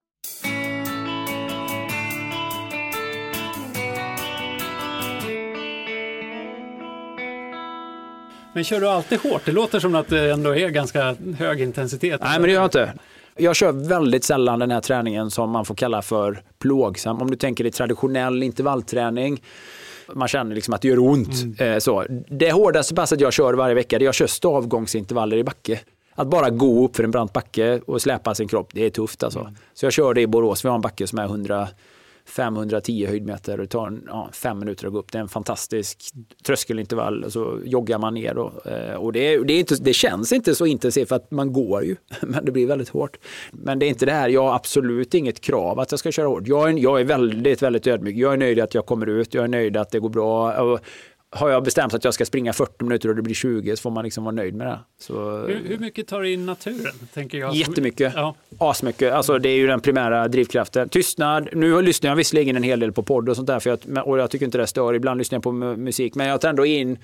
Men 8.53 8.63
kör 8.63 8.81
du 8.81 8.87
alltid 8.87 9.19
hårt? 9.19 9.41
Det 9.45 9.51
låter 9.51 9.79
som 9.79 9.95
att 9.95 10.07
det 10.07 10.31
ändå 10.31 10.55
är 10.55 10.69
ganska 10.69 11.15
hög 11.37 11.61
intensitet. 11.61 12.21
Nej, 12.23 12.31
men 12.31 12.41
det 12.41 12.51
gör 12.51 12.61
jag 12.61 12.65
inte. 12.65 12.93
Jag 13.37 13.55
kör 13.55 13.71
väldigt 13.71 14.23
sällan 14.23 14.59
den 14.59 14.71
här 14.71 14.81
träningen 14.81 15.31
som 15.31 15.49
man 15.49 15.65
får 15.65 15.75
kalla 15.75 16.01
för 16.01 16.41
plågsam. 16.59 17.21
Om 17.21 17.31
du 17.31 17.37
tänker 17.37 17.63
dig 17.63 17.71
traditionell 17.71 18.43
intervallträning. 18.43 19.43
Man 20.13 20.27
känner 20.27 20.55
liksom 20.55 20.73
att 20.73 20.81
det 20.81 20.87
gör 20.87 20.99
ont. 20.99 21.61
Eh, 21.61 21.77
så. 21.77 22.05
Det 22.29 22.51
hårdaste 22.51 22.95
passet 22.95 23.21
jag 23.21 23.33
kör 23.33 23.53
varje 23.53 23.75
vecka, 23.75 23.99
det 23.99 24.05
jag 24.05 24.13
kör 24.13 24.27
stavgångsintervaller 24.27 25.37
i 25.37 25.43
backe. 25.43 25.79
Att 26.15 26.27
bara 26.27 26.49
gå 26.49 26.85
upp 26.85 26.95
för 26.95 27.03
en 27.03 27.11
brant 27.11 27.33
backe 27.33 27.81
och 27.85 28.01
släpa 28.01 28.35
sin 28.35 28.47
kropp, 28.47 28.69
det 28.73 28.85
är 28.85 28.89
tufft 28.89 29.23
alltså. 29.23 29.53
Så 29.73 29.85
jag 29.85 29.93
kör 29.93 30.13
det 30.13 30.21
i 30.21 30.27
Borås, 30.27 30.65
vi 30.65 30.69
har 30.69 30.75
en 30.75 30.81
backe 30.81 31.07
som 31.07 31.19
är 31.19 31.25
100 31.25 31.67
510 32.31 33.05
höjdmeter 33.07 33.51
och 33.53 33.57
det 33.57 33.67
tar 33.67 33.99
ja, 34.07 34.29
fem 34.33 34.59
minuter 34.59 34.87
att 34.87 34.93
gå 34.93 34.99
upp. 34.99 35.11
Det 35.11 35.17
är 35.17 35.21
en 35.21 35.27
fantastisk 35.27 36.01
tröskelintervall 36.43 37.23
och 37.23 37.33
så 37.33 37.59
joggar 37.65 37.97
man 37.97 38.13
ner. 38.13 38.37
Och, 38.37 38.67
eh, 38.67 38.95
och 38.95 39.13
det, 39.13 39.37
det, 39.37 39.53
är 39.53 39.59
inte, 39.59 39.75
det 39.75 39.93
känns 39.93 40.31
inte 40.31 40.55
så 40.55 40.65
intensivt 40.65 41.09
för 41.09 41.15
att 41.15 41.31
man 41.31 41.53
går 41.53 41.83
ju, 41.83 41.95
men 42.21 42.45
det 42.45 42.51
blir 42.51 42.67
väldigt 42.67 42.89
hårt. 42.89 43.17
Men 43.51 43.79
det 43.79 43.85
är 43.85 43.87
inte 43.87 44.05
det 44.05 44.11
här, 44.11 44.29
jag 44.29 44.43
har 44.43 44.55
absolut 44.55 45.13
inget 45.13 45.41
krav 45.41 45.79
att 45.79 45.91
jag 45.91 45.99
ska 45.99 46.11
köra 46.11 46.27
hårt. 46.27 46.47
Jag 46.47 46.69
är, 46.69 46.77
jag 46.77 46.99
är 46.99 47.03
väldigt, 47.03 47.61
väldigt 47.61 47.87
ödmjuk. 47.87 48.15
Jag 48.15 48.33
är 48.33 48.37
nöjd 48.37 48.59
att 48.59 48.73
jag 48.73 48.85
kommer 48.85 49.09
ut, 49.09 49.33
jag 49.33 49.43
är 49.43 49.47
nöjd 49.47 49.77
att 49.77 49.91
det 49.91 49.99
går 49.99 50.09
bra. 50.09 50.79
Har 51.33 51.49
jag 51.49 51.63
bestämt 51.63 51.93
att 51.93 52.03
jag 52.03 52.13
ska 52.13 52.25
springa 52.25 52.53
40 52.53 52.83
minuter 52.83 53.09
och 53.09 53.15
det 53.15 53.21
blir 53.21 53.33
20 53.35 53.75
så 53.75 53.81
får 53.81 53.91
man 53.91 54.03
liksom 54.03 54.23
vara 54.23 54.35
nöjd 54.35 54.55
med 54.55 54.67
det. 54.67 54.79
Så, 54.99 55.37
Hur, 55.47 55.61
hur 55.67 55.77
mycket 55.77 56.07
tar 56.07 56.23
in 56.23 56.45
naturen? 56.45 56.93
Tänker 57.13 57.37
jag. 57.37 57.55
Jättemycket. 57.55 58.13
Ja. 58.15 58.35
Asmycket. 58.57 59.13
Alltså, 59.13 59.39
det 59.39 59.49
är 59.49 59.55
ju 59.55 59.67
den 59.67 59.79
primära 59.81 60.27
drivkraften. 60.27 60.89
Tystnad. 60.89 61.49
Nu 61.53 61.81
lyssnar 61.81 62.09
jag 62.09 62.15
visserligen 62.15 62.55
en 62.55 62.63
hel 62.63 62.79
del 62.79 62.91
på 62.91 63.03
podd 63.03 63.29
och 63.29 63.35
sånt 63.35 63.47
där 63.47 63.59
för 63.59 63.69
jag, 63.95 64.07
och 64.07 64.19
jag 64.19 64.29
tycker 64.29 64.45
inte 64.45 64.57
det 64.57 64.67
stör. 64.67 64.93
Ibland 64.93 65.17
lyssnar 65.17 65.35
jag 65.35 65.43
på 65.43 65.51
mu- 65.51 65.77
musik. 65.77 66.15
Men 66.15 66.27
jag 66.27 66.41
tar 66.41 66.49
ändå 66.49 66.65
in 66.65 66.97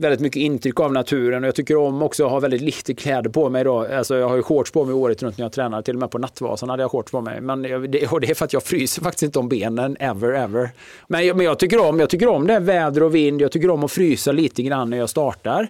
väldigt 0.00 0.20
mycket 0.20 0.40
intryck 0.40 0.80
av 0.80 0.92
naturen 0.92 1.44
och 1.44 1.48
jag 1.48 1.54
tycker 1.54 1.76
om 1.76 2.02
också 2.02 2.24
att 2.24 2.30
ha 2.30 2.40
väldigt 2.40 2.60
lite 2.60 2.94
kläder 2.94 3.30
på 3.30 3.48
mig 3.50 3.64
då. 3.64 3.86
Alltså 3.94 4.16
jag 4.16 4.28
har 4.28 4.36
ju 4.36 4.42
shorts 4.42 4.70
på 4.70 4.84
mig 4.84 4.94
året 4.94 5.22
runt 5.22 5.38
när 5.38 5.44
jag 5.44 5.52
tränar, 5.52 5.82
till 5.82 5.94
och 5.94 6.00
med 6.00 6.10
på 6.10 6.18
Nattvasan 6.18 6.68
hade 6.68 6.82
jag 6.82 6.90
shorts 6.90 7.12
på 7.12 7.20
mig. 7.20 7.40
Men 7.40 7.62
det, 7.62 8.06
och 8.12 8.20
det 8.20 8.30
är 8.30 8.34
för 8.34 8.44
att 8.44 8.52
jag 8.52 8.62
fryser 8.62 9.02
faktiskt 9.02 9.22
inte 9.22 9.38
om 9.38 9.48
benen, 9.48 9.96
ever, 10.00 10.32
ever. 10.32 10.70
Men, 11.08 11.26
jag- 11.26 11.36
men 11.36 11.46
jag, 11.46 11.58
tycker 11.58 11.80
om, 11.88 12.00
jag 12.00 12.10
tycker 12.10 12.28
om 12.28 12.46
det 12.46 12.52
här 12.52 12.60
väder 12.60 13.02
och 13.02 13.14
vind, 13.14 13.40
jag 13.40 13.52
tycker 13.52 13.70
om 13.70 13.84
att 13.84 13.92
frysa 13.92 14.32
lite 14.32 14.62
grann 14.62 14.90
när 14.90 14.96
jag 14.98 15.10
startar. 15.10 15.68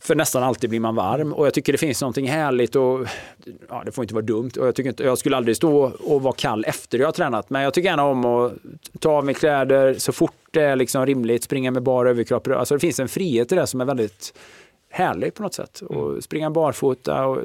För 0.00 0.14
nästan 0.14 0.42
alltid 0.42 0.70
blir 0.70 0.80
man 0.80 0.94
varm 0.94 1.32
och 1.32 1.46
jag 1.46 1.54
tycker 1.54 1.72
det 1.72 1.78
finns 1.78 2.00
någonting 2.00 2.28
härligt 2.28 2.76
och 2.76 3.06
ja, 3.68 3.82
det 3.86 3.92
får 3.92 4.04
inte 4.04 4.14
vara 4.14 4.24
dumt. 4.24 4.50
Och 4.60 4.66
jag, 4.66 4.74
tycker 4.74 4.90
inte, 4.90 5.02
jag 5.04 5.18
skulle 5.18 5.36
aldrig 5.36 5.56
stå 5.56 5.92
och 6.00 6.22
vara 6.22 6.34
kall 6.36 6.64
efter 6.68 6.98
jag 6.98 7.06
har 7.06 7.12
tränat. 7.12 7.50
Men 7.50 7.62
jag 7.62 7.74
tycker 7.74 7.88
gärna 7.88 8.04
om 8.04 8.24
att 8.24 8.52
ta 9.00 9.10
av 9.12 9.24
mig 9.24 9.34
kläder 9.34 9.94
så 9.98 10.12
fort 10.12 10.47
det 10.58 10.64
är 10.64 10.76
liksom 10.76 11.06
rimligt, 11.06 11.44
springa 11.44 11.70
med 11.70 11.82
bara 11.82 12.10
överkropp. 12.10 12.48
Alltså 12.48 12.74
det 12.74 12.80
finns 12.80 13.00
en 13.00 13.08
frihet 13.08 13.52
i 13.52 13.54
det 13.54 13.66
som 13.66 13.80
är 13.80 13.84
väldigt 13.84 14.38
härlig 14.88 15.34
på 15.34 15.42
något 15.42 15.54
sätt. 15.54 15.80
Och 15.80 16.24
springa 16.24 16.50
barfota 16.50 17.26
och 17.26 17.38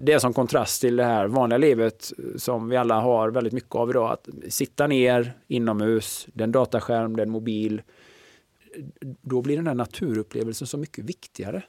det 0.00 0.12
är 0.12 0.18
som 0.18 0.32
kontrast 0.32 0.80
till 0.80 0.96
det 0.96 1.04
här 1.04 1.26
vanliga 1.26 1.58
livet 1.58 2.12
som 2.36 2.68
vi 2.68 2.76
alla 2.76 3.00
har 3.00 3.30
väldigt 3.30 3.52
mycket 3.52 3.74
av 3.74 3.90
idag. 3.90 4.12
Att 4.12 4.28
sitta 4.48 4.86
ner 4.86 5.32
inomhus, 5.48 6.26
det 6.32 6.42
är 6.42 6.44
en 6.44 6.52
dataskärm, 6.52 7.16
det 7.16 7.22
är 7.22 7.26
en 7.26 7.32
mobil. 7.32 7.82
Då 9.22 9.42
blir 9.42 9.56
den 9.56 9.66
här 9.66 9.74
naturupplevelsen 9.74 10.66
så 10.66 10.78
mycket 10.78 11.04
viktigare. 11.04 11.62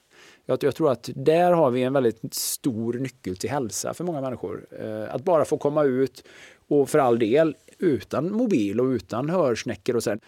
Jag, 0.46 0.64
jag 0.64 0.76
tror 0.76 0.92
att 0.92 1.10
där 1.16 1.52
har 1.52 1.72
vi 1.72 1.84
en 1.84 1.94
väldigt 1.94 2.34
stor 2.34 2.94
nyckel 2.94 3.38
till 3.38 3.50
hälsa 3.50 3.94
för 3.94 4.04
många 4.04 4.22
människor. 4.22 4.68
Eh, 4.80 5.16
att 5.16 5.24
bara 5.24 5.46
få 5.46 5.58
komma 5.58 5.84
ut 5.84 6.24
och 6.68 6.90
för 6.90 7.00
all 7.00 7.20
del 7.20 7.56
utan 7.80 8.32
mobil 8.32 8.80
och 8.80 8.86
utan 8.86 9.30
hörsnäckor 9.30 9.96
och 9.96 10.04
sen 10.04 10.20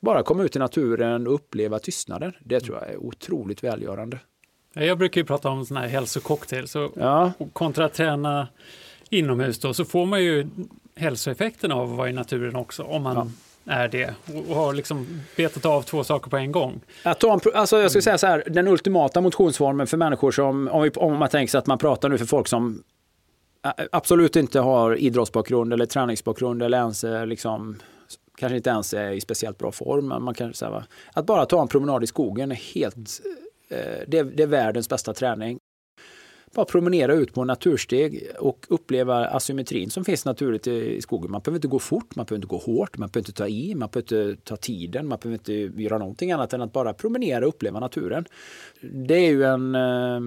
bara 0.00 0.22
komma 0.22 0.42
ut 0.42 0.56
i 0.56 0.58
naturen 0.58 1.26
och 1.26 1.34
uppleva 1.34 1.78
tystnaden. 1.78 2.32
Det 2.40 2.60
tror 2.60 2.76
jag 2.76 2.88
är 2.90 2.96
otroligt 2.96 3.64
välgörande. 3.64 4.18
Jag 4.74 4.98
brukar 4.98 5.20
ju 5.20 5.24
prata 5.24 5.48
om 5.48 5.66
sån 5.66 5.76
här 5.76 5.88
hälsococktail. 5.88 6.68
Så 6.68 6.92
Ja. 6.96 7.32
och 7.38 7.52
kontra 7.54 7.84
att 7.84 7.94
träna 7.94 8.48
inomhus 9.10 9.58
då, 9.58 9.74
så 9.74 9.84
får 9.84 10.06
man 10.06 10.22
ju 10.24 10.46
hälsoeffekten 10.96 11.72
av 11.72 11.90
att 11.90 11.96
vara 11.96 12.08
i 12.08 12.12
naturen 12.12 12.56
också. 12.56 12.82
Om 12.82 13.02
man 13.02 13.32
är 13.64 13.88
det 13.88 14.14
och, 14.34 14.50
och 14.50 14.56
har 14.56 14.72
liksom 14.72 15.20
betat 15.36 15.66
av 15.66 15.82
två 15.82 16.04
saker 16.04 16.30
på 16.30 16.36
en 16.36 16.52
gång. 16.52 16.80
Att 17.02 17.20
ta 17.20 17.32
en, 17.32 17.40
alltså 17.54 17.78
jag 17.78 17.90
skulle 17.90 18.02
säga 18.02 18.18
så 18.18 18.26
här, 18.26 18.44
den 18.46 18.68
ultimata 18.68 19.20
motionsformen 19.20 19.86
för 19.86 19.96
människor 19.96 20.30
som, 20.30 20.68
om, 20.68 20.82
vi, 20.82 20.90
om 20.90 21.16
man 21.18 21.28
tänker 21.28 21.50
sig 21.50 21.58
att 21.58 21.66
man 21.66 21.78
pratar 21.78 22.08
nu 22.08 22.18
för 22.18 22.26
folk 22.26 22.48
som 22.48 22.82
absolut 23.92 24.36
inte 24.36 24.60
har 24.60 24.96
idrottsbakgrund 24.96 25.72
eller 25.72 25.86
träningsbakgrund 25.86 26.62
eller 26.62 26.78
ens 26.78 27.04
eh, 27.04 27.26
liksom, 27.26 27.76
kanske 28.38 28.56
inte 28.56 28.70
ens 28.70 28.94
är 28.94 29.10
i 29.10 29.20
speciellt 29.20 29.58
bra 29.58 29.72
form. 29.72 30.08
men 30.08 30.22
Man 30.22 30.34
kan 30.34 30.54
säga, 30.54 30.70
va? 30.70 30.84
Att 31.12 31.26
bara 31.26 31.46
ta 31.46 31.62
en 31.62 31.68
promenad 31.68 32.04
i 32.04 32.06
skogen 32.06 32.50
är 32.52 32.56
helt, 32.74 33.20
eh, 33.68 33.78
det, 34.06 34.18
är- 34.18 34.24
det 34.34 34.42
är 34.42 34.46
världens 34.46 34.88
bästa 34.88 35.14
träning. 35.14 35.58
Bara 36.54 36.64
promenera 36.64 37.14
ut 37.14 37.34
på 37.34 37.40
en 37.40 37.46
natursteg 37.46 38.28
och 38.38 38.66
uppleva 38.68 39.26
asymmetrin 39.28 39.90
som 39.90 40.04
finns 40.04 40.24
naturligt 40.24 40.66
i 40.66 40.96
i 40.96 41.02
skogen. 41.02 41.30
Man 41.30 41.40
behöver 41.40 41.56
inte 41.58 41.68
gå 41.68 41.78
fort, 41.78 42.16
man 42.16 42.24
behöver 42.26 42.36
inte 42.36 42.46
gå 42.46 42.56
hårt, 42.56 42.98
man 42.98 43.08
behöver 43.08 43.20
inte 43.28 43.32
ta 43.32 43.48
i, 43.48 43.74
man 43.74 43.88
behöver 43.92 44.30
inte 44.30 44.42
ta 44.44 44.56
tiden, 44.56 45.08
man 45.08 45.18
behöver 45.22 45.38
inte 45.38 45.82
göra 45.82 45.98
någonting 45.98 46.32
annat 46.32 46.52
än 46.52 46.62
att 46.62 46.72
bara 46.72 46.92
promenera 46.92 47.44
och 47.44 47.48
uppleva 47.48 47.80
naturen. 47.80 48.24
Det 48.80 49.14
är 49.14 49.30
ju 49.30 49.44
en 49.44 49.74
eh, 49.74 50.20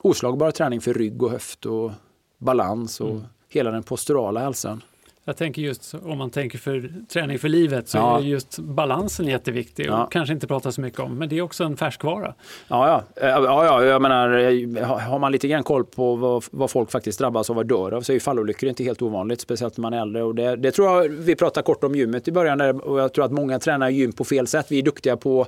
oslagbar 0.00 0.50
träning 0.50 0.80
för 0.80 0.94
rygg 0.94 1.22
och 1.22 1.30
höft 1.30 1.66
och 1.66 1.90
balans 2.38 3.00
och 3.00 3.20
hela 3.48 3.70
den 3.70 3.82
posturala 3.82 4.40
hälsan. 4.40 4.82
Jag 5.24 5.36
tänker 5.36 5.62
just 5.62 5.94
om 5.94 6.18
man 6.18 6.30
tänker 6.30 6.58
för 6.58 6.90
träning 7.08 7.38
för 7.38 7.48
livet 7.48 7.88
så 7.88 7.98
Ja. 7.98 8.18
är 8.18 8.22
just 8.22 8.58
balansen 8.58 9.26
jätteviktig 9.26 9.90
och 9.92 9.98
Ja. 9.98 10.08
kanske 10.10 10.34
inte 10.34 10.46
prata 10.46 10.72
så 10.72 10.80
mycket 10.80 11.00
om, 11.00 11.14
men 11.18 11.28
det 11.28 11.38
är 11.38 11.42
också 11.42 11.64
en 11.64 11.76
färskvara. 11.76 12.34
Ja, 12.68 12.88
ja. 13.16 13.22
Eh, 13.22 13.28
ja, 13.28 13.64
ja 13.64 13.84
jag 13.84 14.02
menar, 14.02 14.28
eh, 14.38 14.86
har- 14.86 14.98
har 14.98 15.18
man 15.18 15.32
lite 15.32 15.48
grann 15.48 15.62
koll 15.62 15.84
på 15.84 16.14
vad, 16.16 16.44
vad 16.50 16.70
folk 16.70 16.90
faktiskt 16.90 17.18
drabbas 17.18 17.50
av 17.50 17.58
och 17.58 17.66
dör 17.66 17.92
av 17.92 18.02
så 18.02 18.12
är 18.12 18.14
ju 18.14 18.20
fallolyckor 18.20 18.68
inte 18.68 18.84
helt 18.84 19.02
ovanligt, 19.02 19.40
speciellt 19.40 19.76
när 19.76 19.82
man 19.82 19.92
är 19.92 20.00
äldre. 20.02 20.22
Och 20.22 20.34
det, 20.34 20.56
det 20.56 20.70
tror 20.70 20.88
jag, 20.88 21.08
vi 21.08 21.36
pratade 21.36 21.64
kort 21.64 21.84
om 21.84 21.94
gymmet 21.94 22.28
i 22.28 22.32
början 22.32 22.58
där, 22.58 22.84
och 22.88 23.00
jag 23.00 23.12
tror 23.12 23.24
att 23.24 23.32
många 23.32 23.58
tränar 23.58 23.88
gym 23.90 24.12
på 24.12 24.24
fel 24.24 24.46
sätt. 24.46 24.66
Vi 24.70 24.78
är 24.78 24.82
duktiga 24.82 25.16
på 25.16 25.46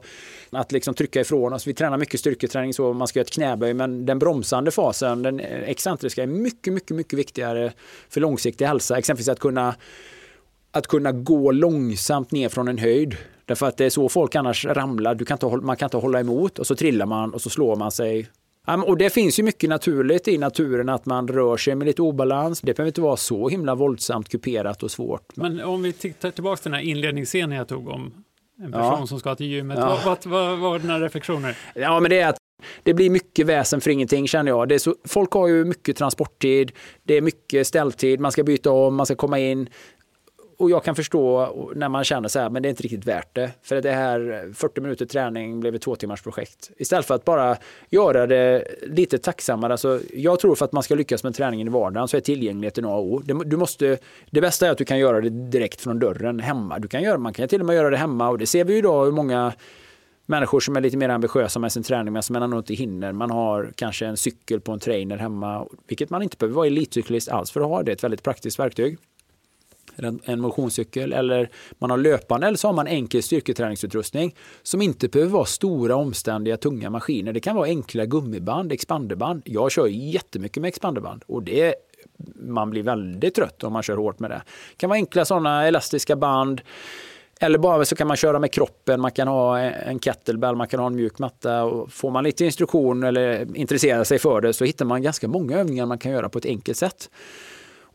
att 0.51 0.73
liksom 0.73 0.95
trycka 0.95 1.21
ifrån 1.21 1.53
oss. 1.53 1.67
Vi 1.67 1.75
tränar 1.75 1.99
mycket 1.99 2.21
styrketräning 2.21 2.75
så 2.75 2.93
man 2.93 3.09
ska 3.09 3.19
göra 3.19 3.25
ett 3.25 3.33
knäböj, 3.33 3.75
men 3.75 4.07
den 4.07 4.19
bromsande 4.19 4.71
fasen, 4.71 5.23
den 5.23 5.41
excentriska, 5.41 6.23
är 6.23 6.27
mycket, 6.27 6.73
mycket, 6.73 6.97
mycket 6.97 7.19
viktigare 7.19 7.73
för 8.09 8.21
långsiktig 8.21 8.65
hälsa. 8.67 8.99
Exempelvis 8.99 9.29
att 9.29 9.41
kunna 9.41 9.75
att 10.73 10.87
kunna 10.87 11.13
gå 11.13 11.53
långsamt 11.53 12.33
ner 12.33 12.49
från 12.49 12.69
en 12.69 12.79
höjd. 12.79 13.17
Därför 13.45 13.67
att 13.67 13.77
det 13.77 13.85
är 13.85 13.91
så 13.91 14.09
folk 14.09 14.35
annars 14.35 14.65
ramlar. 14.65 15.15
Du 15.15 15.25
kan 15.25 15.35
inte, 15.35 15.47
man 15.47 15.77
kan 15.77 15.87
inte 15.87 15.97
hålla 15.97 16.21
emot 16.21 16.59
och 16.59 16.67
så 16.67 16.75
trillar 16.75 17.07
man 17.07 17.35
och 17.35 17.43
så 17.43 17.51
slår 17.51 17.77
man 17.77 17.91
sig. 17.91 18.29
Och 18.87 18.97
det 18.97 19.11
finns 19.11 19.39
ju 19.39 19.43
mycket 19.43 19.71
naturligt 19.71 20.29
i 20.29 20.39
naturen 20.39 20.89
att 20.89 21.07
man 21.07 21.29
rör 21.29 21.57
sig 21.57 21.75
med 21.75 21.87
lite 21.87 22.03
obalans. 22.03 22.61
Det 22.61 22.77
behöver 22.77 22.89
inte 22.89 23.01
vara 23.01 23.17
så 23.17 23.49
himla 23.49 23.75
våldsamt 23.75 24.29
kuperat 24.29 24.83
och 24.83 24.91
svårt. 24.91 25.37
Men 25.37 25.61
om 25.61 25.83
vi 25.83 25.93
tittar 25.93 26.31
tillbaka 26.31 26.63
till 26.63 26.71
den 26.71 26.81
här 26.81 26.87
inledningsscenen 26.89 27.59
jag 27.59 27.69
tog 27.69 27.89
om 27.89 28.13
en 28.65 28.73
person 28.73 28.97
Ja. 29.01 29.07
som 29.07 29.19
ska 29.21 29.35
till 29.35 29.47
gymmet. 29.47 29.79
Ja. 29.79 29.99
Vad, 30.05 30.27
vad, 30.27 30.49
vad 30.49 30.59
var 30.59 30.79
dina 30.79 31.01
reflektioner? 31.01 31.59
Ja, 31.75 32.01
men 32.01 32.11
det 32.11 32.21
är 32.21 32.29
att 32.29 32.37
det 32.83 32.95
blir 32.95 33.11
mycket 33.11 33.47
väsen 33.47 33.81
för 33.81 33.91
ingenting 33.91 34.29
känner 34.29 34.51
jag. 34.51 34.69
Det 34.69 34.79
så, 34.79 34.95
folk 35.09 35.33
har 35.33 35.49
ju 35.49 35.65
mycket 35.65 35.97
transporttid, 35.97 36.73
det 37.03 37.15
är 37.15 37.21
mycket 37.21 37.67
ställtid, 37.67 38.21
man 38.21 38.33
ska 38.33 38.43
byta 38.45 38.71
om, 38.71 38.95
man 38.95 39.07
ska 39.07 39.15
komma 39.15 39.39
in 39.39 39.69
och 40.61 40.71
jag 40.71 40.85
kan 40.85 40.95
förstå 40.95 41.53
när 41.77 41.89
man 41.89 42.05
känner 42.05 42.29
så 42.29 42.39
här, 42.39 42.51
men 42.51 42.63
det 42.63 42.69
är 42.69 42.71
inte 42.71 42.83
riktigt 42.83 43.07
värt 43.07 43.35
det. 43.35 43.51
För 43.63 43.83
det 43.83 43.93
här 43.93 44.51
40 44.55 44.81
minuter 44.81 45.07
träning 45.07 45.61
blev 45.61 45.75
ett 45.75 45.83
två 45.83 45.97
timmars 45.97 46.23
projekt. 46.23 46.71
Istället 46.77 47.07
för 47.07 47.15
att 47.15 47.25
bara 47.25 47.57
göra 47.91 48.27
det 48.27 48.65
lite 48.83 49.19
tacksammare. 49.19 49.73
Alltså, 49.73 50.01
jag 50.15 50.41
tror 50.41 50.55
för 50.55 50.65
att 50.65 50.73
man 50.73 50.83
ska 50.83 50.95
lyckas 50.95 51.25
med 51.25 51.35
träningen 51.35 51.67
i 51.67 51.71
vardagen 51.71 52.09
så 52.09 52.17
är 52.17 52.21
tillgängligheten 52.21 52.85
A 52.85 52.95
och 52.95 53.05
O. 53.05 53.23
Du 53.25 53.57
måste, 53.57 53.99
det 54.31 54.41
bästa 54.41 54.67
är 54.67 54.71
att 54.71 54.79
du 54.79 54.85
kan 54.85 54.99
göra 54.99 55.21
det 55.21 55.31
direkt 55.31 55.81
från 55.81 55.99
dörren 55.99 56.41
hemma. 56.41 56.79
Du 56.79 56.89
kan 56.89 57.03
göra, 57.03 57.19
man 57.19 57.33
kan 57.33 57.49
till 57.49 57.61
och 57.61 57.67
med 57.67 57.77
göra 57.77 57.91
det 57.91 57.97
hemma 57.97 58.29
och 58.29 58.39
det 58.39 58.47
ser 58.47 58.65
vi 58.65 58.73
ju 58.73 58.79
idag 58.79 59.05
hur 59.05 59.13
många 59.13 59.53
människor 60.27 60.61
som 60.61 60.77
är 60.77 60.81
lite 60.81 60.97
mer 60.97 61.09
ambitiösa 61.09 61.59
med 61.59 61.73
sin 61.73 61.83
träning 61.83 62.13
men 62.13 62.23
som 62.23 62.37
ändå 62.37 62.59
inte 62.59 62.75
hinner. 62.75 63.13
Man 63.13 63.31
har 63.31 63.73
kanske 63.75 64.07
en 64.07 64.17
cykel 64.17 64.61
på 64.61 64.73
en 64.73 64.81
trainer 64.81 65.17
hemma, 65.17 65.67
vilket 65.89 66.11
man 66.11 66.23
inte 66.23 66.37
behöver 66.37 66.57
vara 66.57 66.67
elitcyklist 66.67 67.29
alls 67.29 67.51
för 67.51 67.61
att 67.61 67.67
ha. 67.67 67.83
Det 67.83 67.91
är 67.91 67.97
ett 67.97 68.05
väldigt 68.05 68.23
praktiskt 68.23 68.59
verktyg. 68.59 68.99
En 70.25 70.41
motionscykel 70.41 71.13
eller 71.13 71.51
man 71.79 71.91
har 71.91 71.99
löpande 71.99 72.47
eller 72.47 72.57
så 72.57 72.69
har 72.69 72.73
man 72.73 72.87
enkel 72.87 73.23
styrketräningsutrustning 73.23 74.35
som 74.63 74.83
inte 74.83 75.09
behöver 75.09 75.33
vara 75.33 75.45
stora 75.45 75.97
omständiga 75.97 76.57
tunga 76.57 76.91
maskiner. 76.91 77.33
Det 77.33 77.41
kan 77.41 77.57
vara 77.57 77.67
enkla 77.67 78.07
gummiband, 78.07 78.73
expanderband. 78.73 79.43
Jag 79.45 79.73
kör 79.73 79.87
jättemycket 79.87 80.61
med 80.61 80.69
expanderband 80.69 81.25
och 81.27 81.43
det 81.43 81.75
man 82.35 82.71
blir 82.71 82.83
väldigt 82.83 83.35
trött 83.35 83.65
om 83.65 83.73
man 83.73 83.83
kör 83.83 83.97
hårt 83.97 84.19
med 84.19 84.31
det. 84.31 84.43
Det 84.71 84.77
kan 84.77 84.91
vara 84.91 84.97
enkla 84.97 85.25
sådana 85.25 85.67
elastiska 85.67 86.17
band 86.17 86.61
eller 87.43 87.59
bara 87.59 87.85
så 87.85 87.97
kan 87.97 88.09
man 88.09 88.17
köra 88.17 88.39
med 88.39 88.53
kroppen, 88.53 89.01
man 89.01 89.11
kan 89.11 89.29
ha 89.29 89.59
en 89.59 89.99
kettlebell, 89.99 90.57
man 90.57 90.69
kan 90.69 90.81
ha 90.81 90.87
en 90.87 90.95
mjuk 90.95 91.19
matta. 91.19 91.65
Och 91.65 91.93
får 91.93 92.11
man 92.11 92.25
lite 92.25 92.45
instruktion 92.45 93.03
eller 93.03 93.57
intresserar 93.57 94.05
sig 94.05 94.19
för 94.19 94.41
det 94.41 94.53
så 94.53 94.65
hittar 94.65 94.85
man 94.85 95.03
ganska 95.03 95.29
många 95.29 95.59
övningar 95.59 95.87
man 95.87 95.99
kan 95.99 96.13
göra 96.13 96.29
på 96.29 96.39
ett 96.39 96.47
enkelt 96.47 96.79
sätt. 96.79 97.11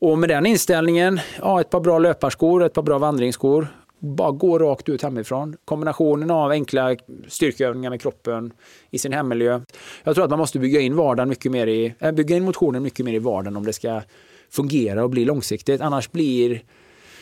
Och 0.05 0.19
med 0.19 0.29
den 0.29 0.45
inställningen, 0.45 1.19
ja, 1.39 1.62
ett 1.62 1.69
par 1.69 1.79
bra 1.79 2.00
löparskor, 2.00 2.63
ett 2.63 2.74
par 2.74 2.81
bra 2.81 2.97
vandringsskor, 2.97 3.67
bara 4.00 4.31
gå 4.31 4.59
rakt 4.59 4.89
ut 4.89 5.01
hemifrån. 5.01 5.57
Kombinationen 5.65 6.31
av 6.31 6.51
enkla 6.51 6.95
styrkeövningar 7.27 7.89
med 7.89 8.01
kroppen 8.01 8.53
i 8.91 8.97
sin 8.97 9.13
hemmiljö. 9.13 9.62
Jag 10.03 10.15
tror 10.15 10.24
att 10.24 10.29
man 10.29 10.39
måste 10.39 10.59
bygga 10.59 10.79
in 10.79 10.95
vardagen 10.95 11.29
mycket 11.29 11.51
mer 11.51 11.67
i, 11.67 11.93
äh, 12.00 12.12
bygga 12.12 12.35
in 12.35 12.43
motionen 12.43 12.83
mycket 12.83 13.05
mer 13.05 13.13
i 13.13 13.19
vardagen 13.19 13.57
om 13.57 13.65
det 13.65 13.74
ska 13.74 14.01
fungera 14.50 15.03
och 15.03 15.09
bli 15.09 15.25
långsiktigt. 15.25 15.81
Annars 15.81 16.12
blir 16.12 16.62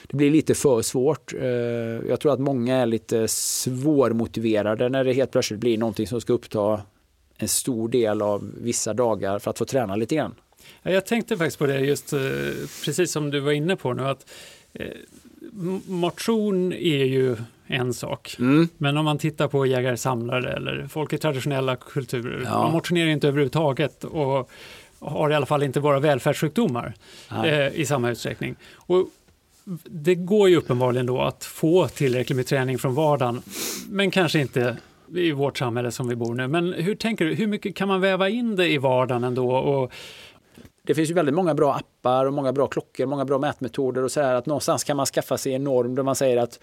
det 0.08 0.18
blir 0.18 0.32
lite 0.32 0.56
för 0.56 0.82
svårt. 0.82 1.34
Eh, 1.34 1.48
jag 2.10 2.20
tror 2.20 2.34
att 2.34 2.40
många 2.40 2.75
är 2.75 2.86
lite 2.86 3.28
svårmotiverade 3.28 4.90
när 4.90 5.04
det 5.04 5.13
helt 5.13 5.32
plötsligt 5.32 5.60
blir 5.60 5.78
någonting 5.78 6.08
som 6.08 6.22
ska 6.22 6.34
uppta 6.34 6.82
en 7.38 7.48
stor 7.48 7.90
del 7.90 8.22
av 8.22 8.52
vissa 8.62 8.94
dagar 8.94 9.40
för 9.40 9.52
att 9.52 9.58
få 9.58 9.66
träna 9.66 9.96
lite 9.96 10.16
grann. 10.16 10.36
Jag 10.84 11.05
tänkte 11.05 11.38
faktiskt 11.38 11.60
på 11.60 11.65
det 11.65 11.79
just 11.79 12.13
eh, 12.13 12.20
precis 12.86 13.12
som 13.12 13.32
du 13.32 13.39
var 13.39 13.51
inne 13.51 13.75
på 13.75 13.93
nu 13.93 14.03
att 14.03 14.29
eh, 14.74 14.88
motion 15.86 16.74
är 16.74 17.05
ju 17.05 17.36
en 17.67 17.93
sak. 17.93 18.36
Mm. 18.39 18.67
Men 18.77 18.98
om 18.98 19.05
man 19.05 19.17
tittar 19.17 19.48
på 19.48 19.65
jägare-samlare 19.65 20.53
eller 20.53 20.88
folk 20.88 21.13
i 21.13 21.17
traditionella 21.17 21.75
kulturer, 21.75 22.41
ja. 22.46 22.63
man 22.63 22.72
motionerar 22.72 23.10
inte 23.10 23.27
överhuvudtaget 23.27 24.03
och 24.03 24.51
har 25.00 25.29
i 25.29 25.36
alla 25.36 25.46
fall 25.46 25.63
inte 25.63 25.82
bara 25.82 26.00
välfärdssjukdomar 26.00 26.93
eh, 27.46 27.67
i 27.67 27.86
samma 27.86 28.12
utsträckning. 28.12 28.55
Och 28.75 29.08
det 29.86 30.15
går 30.15 30.50
ju 30.50 30.55
uppenbarligen 30.55 31.05
då 31.05 31.22
att 31.22 31.46
få 31.46 31.88
tillräckligt 31.88 32.36
med 32.36 32.48
träning 32.48 32.77
från 32.77 32.96
vardagen, 32.96 33.41
men 33.89 34.12
kanske 34.12 34.39
inte 34.39 34.77
i 35.15 35.32
vårt 35.32 35.58
samhälle 35.58 35.91
som 35.91 36.08
vi 36.08 36.15
bor 36.15 36.36
nu. 36.36 36.48
Men 36.48 36.74
hur 36.74 36.96
tänker 36.96 37.25
du, 37.25 37.34
hur 37.34 37.48
mycket 37.48 37.75
kan 37.75 37.88
man 37.88 38.01
väva 38.01 38.29
in 38.29 38.55
det 38.55 38.67
i 38.67 38.77
vardagen 38.77 39.24
ändå? 39.24 39.55
Och... 39.55 39.91
Det 40.88 40.96
finns 40.96 41.10
ju 41.10 41.13
väldigt 41.13 41.36
många 41.36 41.54
bra 41.54 41.74
appar 41.74 42.25
och 42.25 42.34
många 42.34 42.54
bra 42.54 42.68
klockor, 42.68 43.06
många 43.06 43.25
bra 43.25 43.38
mätmetoder 43.38 44.04
och 44.04 44.12
sådär. 44.12 44.34
att 44.34 44.46
någonstans 44.46 44.84
kan 44.84 44.98
man 44.98 45.06
skaffa 45.06 45.38
sig 45.38 45.54
en 45.54 45.63
norm 45.63 45.96
där 45.96 46.04
man 46.04 46.16
säger 46.16 46.38
att 46.38 46.60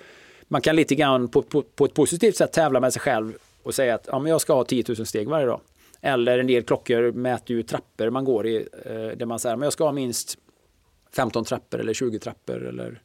man 0.48 0.60
kan 0.60 0.76
lite 0.76 0.94
grann 0.94 1.28
på, 1.28 1.42
på, 1.42 1.62
på 1.62 1.84
ett 1.84 1.94
positivt 1.94 2.36
sätt 2.36 2.52
tävla 2.52 2.80
med 2.80 2.92
sig 2.92 3.02
själv 3.02 3.32
och 3.62 3.74
säga 3.74 3.94
att 3.94 4.08
ja, 4.12 4.18
men 4.18 4.30
jag 4.30 4.40
ska 4.40 4.54
ha 4.54 4.64
10 4.64 4.84
000 4.88 5.06
steg 5.06 5.28
varje 5.28 5.46
dag. 5.46 5.60
Eller 6.00 6.38
en 6.38 6.46
del 6.46 6.62
klockor 6.62 7.12
mäter 7.12 7.56
ju 7.56 7.62
trappor 7.62 8.10
man 8.10 8.24
går 8.24 8.46
i 8.46 8.56
eh, 8.56 8.92
där 8.92 9.26
man 9.26 9.38
säger 9.38 9.56
att 9.56 9.62
jag 9.62 9.72
ska 9.72 9.84
ha 9.84 9.92
minst 9.92 10.38
15 11.12 11.44
trappor 11.44 11.80
eller 11.80 11.94
20 11.94 12.18
trappor 12.18 12.66
eller 12.66 13.00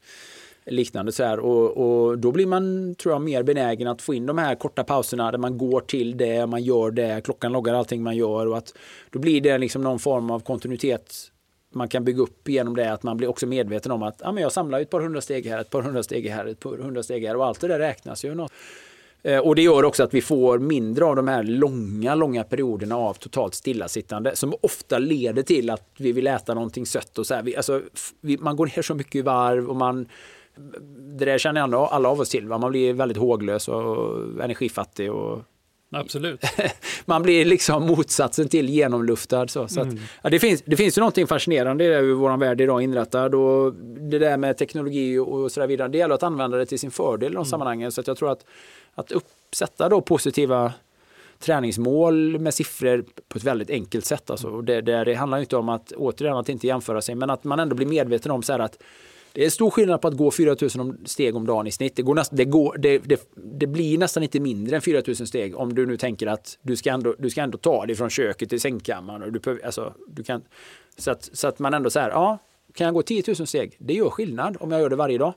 liknande. 0.65 1.11
Så 1.11 1.23
här. 1.23 1.39
Och, 1.39 1.77
och, 1.77 2.19
då 2.19 2.31
blir 2.31 2.45
man, 2.45 2.95
tror 2.95 3.13
jag, 3.13 3.21
mer 3.21 3.43
benägen 3.43 3.87
att 3.87 4.01
få 4.01 4.13
in 4.13 4.25
de 4.25 4.37
här 4.37 4.55
korta 4.55 4.83
pauserna 4.83 5.31
där 5.31 5.37
man 5.37 5.57
går 5.57 5.81
till 5.81 6.17
det, 6.17 6.47
man 6.47 6.63
gör 6.63 6.91
det, 6.91 7.21
klockan 7.23 7.51
loggar 7.51 7.73
allting 7.73 8.03
man 8.03 8.15
gör 8.15 8.45
och 8.45 8.57
att 8.57 8.73
då 9.11 9.19
blir 9.19 9.41
det 9.41 9.57
liksom 9.57 9.81
någon 9.81 9.99
form 9.99 10.31
av 10.31 10.39
kontinuitet 10.39 11.31
man 11.75 11.87
kan 11.87 12.03
bygga 12.03 12.21
upp 12.21 12.49
genom 12.49 12.75
det 12.75 12.93
att 12.93 13.03
man 13.03 13.17
blir 13.17 13.27
också 13.27 13.47
medveten 13.47 13.91
om 13.91 14.03
att 14.03 14.25
ah, 14.25 14.31
men 14.31 14.43
jag 14.43 14.51
samlar 14.51 14.79
ett 14.79 14.89
par 14.89 15.01
hundra 15.01 15.21
steg 15.21 15.47
här, 15.47 15.59
ett 15.59 15.69
par 15.69 15.81
hundra 15.81 16.03
steg 16.03 16.29
här, 16.29 16.45
ett 16.45 16.59
par 16.59 16.77
hundra 16.77 17.03
steg 17.03 17.25
här 17.25 17.35
och 17.35 17.45
allt 17.45 17.61
det 17.61 17.67
där 17.67 17.79
räknas 17.79 18.25
ju. 18.25 18.35
Något. 18.35 18.51
Eh, 19.25 19.39
och 19.39 19.55
det 19.55 19.61
gör 19.61 19.83
också 19.83 20.03
att 20.03 20.13
vi 20.13 20.21
får 20.21 20.59
mindre 20.59 21.05
av 21.05 21.15
de 21.15 21.27
här 21.27 21.43
långa, 21.43 22.15
långa 22.15 22.43
perioderna 22.43 22.97
av 22.97 23.13
totalt 23.13 23.53
stillasittande 23.53 24.35
som 24.35 24.53
ofta 24.61 24.97
leder 24.97 25.43
till 25.43 25.69
att 25.69 25.89
vi 25.97 26.11
vill 26.11 26.27
äta 26.27 26.53
någonting 26.53 26.85
sött 26.85 27.17
och 27.17 27.27
så 27.27 27.33
här. 27.35 27.43
Vi, 27.43 27.55
alltså, 27.55 27.81
vi, 28.21 28.37
man 28.37 28.55
går 28.55 28.65
ner 28.65 28.81
så 28.81 28.95
mycket 28.95 29.15
i 29.15 29.21
varv 29.21 29.69
och 29.69 29.75
man 29.75 30.07
det 31.17 31.25
där 31.25 31.37
känner 31.37 31.61
ändå 31.61 31.79
alla 31.79 32.09
av 32.09 32.19
oss 32.19 32.29
till. 32.29 32.47
Va? 32.47 32.57
Man 32.57 32.71
blir 32.71 32.93
väldigt 32.93 33.17
håglös 33.17 33.67
och 33.67 34.43
energifattig. 34.43 35.11
Och 35.11 35.41
Absolut. 35.91 36.43
man 37.05 37.23
blir 37.23 37.45
liksom 37.45 37.87
motsatsen 37.87 38.47
till 38.47 38.69
genomluftad. 38.69 39.47
Så, 39.47 39.67
så 39.67 39.81
att, 39.81 39.87
mm. 39.87 40.03
ja, 40.21 40.29
det, 40.29 40.39
finns, 40.39 40.63
det 40.65 40.75
finns 40.75 40.97
ju 40.97 40.99
någonting 40.99 41.27
fascinerande 41.27 41.83
i 41.85 41.95
hur 41.95 42.13
vår 42.13 42.37
värld 42.37 42.61
idag 42.61 42.79
är 42.79 42.83
inrättad 42.83 43.35
och 43.35 43.73
det 44.11 44.19
där 44.19 44.37
med 44.37 44.57
teknologi 44.57 45.17
och 45.17 45.51
så 45.51 45.59
där 45.59 45.67
vidare. 45.67 45.87
Det 45.87 45.97
gäller 45.97 46.15
att 46.15 46.23
använda 46.23 46.57
det 46.57 46.65
till 46.65 46.79
sin 46.79 46.91
fördel 46.91 47.31
i 47.31 47.33
de 47.33 47.35
mm. 47.35 47.45
sammanhangen. 47.45 47.91
Så 47.91 48.01
att 48.01 48.07
jag 48.07 48.17
tror 48.17 48.31
att 48.31 48.45
att 48.95 49.11
uppsätta 49.11 49.89
då 49.89 50.01
positiva 50.01 50.73
träningsmål 51.39 52.39
med 52.39 52.53
siffror 52.53 53.05
på 53.27 53.37
ett 53.37 53.43
väldigt 53.43 53.69
enkelt 53.69 54.05
sätt. 54.05 54.29
Alltså. 54.29 54.61
Det, 54.61 54.81
det, 54.81 55.03
det 55.03 55.13
handlar 55.13 55.39
inte 55.39 55.57
om 55.57 55.69
att 55.69 55.91
återigen 55.91 56.37
att 56.37 56.49
inte 56.49 56.67
jämföra 56.67 57.01
sig 57.01 57.15
men 57.15 57.29
att 57.29 57.43
man 57.43 57.59
ändå 57.59 57.75
blir 57.75 57.87
medveten 57.87 58.31
om 58.31 58.43
så 58.43 58.53
att 58.53 58.77
det 59.35 59.45
är 59.45 59.49
stor 59.49 59.69
skillnad 59.69 60.01
på 60.01 60.07
att 60.07 60.17
gå 60.17 60.31
4000 60.31 60.97
steg 61.05 61.35
om 61.35 61.45
dagen 61.45 61.67
i 61.67 61.71
snitt. 61.71 61.95
Det, 61.95 62.01
går 62.01 62.15
näst, 62.15 62.31
det, 62.33 62.45
går, 62.45 62.77
det, 62.77 62.97
det, 62.97 63.29
det, 63.35 63.67
blir 63.67 63.97
nästan 63.97 64.23
inte 64.23 64.39
mindre 64.39 64.75
än 64.75 64.81
4000 64.81 65.27
steg 65.27 65.55
om 65.55 65.75
du 65.75 65.85
nu 65.85 65.97
tänker 65.97 66.27
att 66.27 66.57
du 66.61 66.75
ska 66.75 66.91
ändå, 66.91 67.15
du 67.17 67.29
ska 67.29 67.41
ändå 67.41 67.57
ta 67.57 67.85
dig 67.85 67.95
från 67.95 68.09
köket 68.09 68.49
till 68.49 68.61
sängkammaren. 68.61 69.23
Och 69.23 69.31
du, 69.31 69.61
alltså, 69.63 69.93
du 70.07 70.23
kan, 70.23 70.41
så, 70.97 71.11
att, 71.11 71.29
så 71.33 71.47
att 71.47 71.59
man 71.59 71.73
ändå 71.73 71.89
säger, 71.89 72.09
ja, 72.09 72.37
kan 72.73 72.85
jag 72.85 72.93
gå 72.93 73.01
10 73.01 73.23
000 73.27 73.47
steg? 73.47 73.75
Det 73.79 73.93
gör 73.93 74.09
skillnad 74.09 74.57
om 74.59 74.71
jag 74.71 74.81
gör 74.81 74.89
det 74.89 74.95
varje 74.95 75.17
dag. 75.17 75.33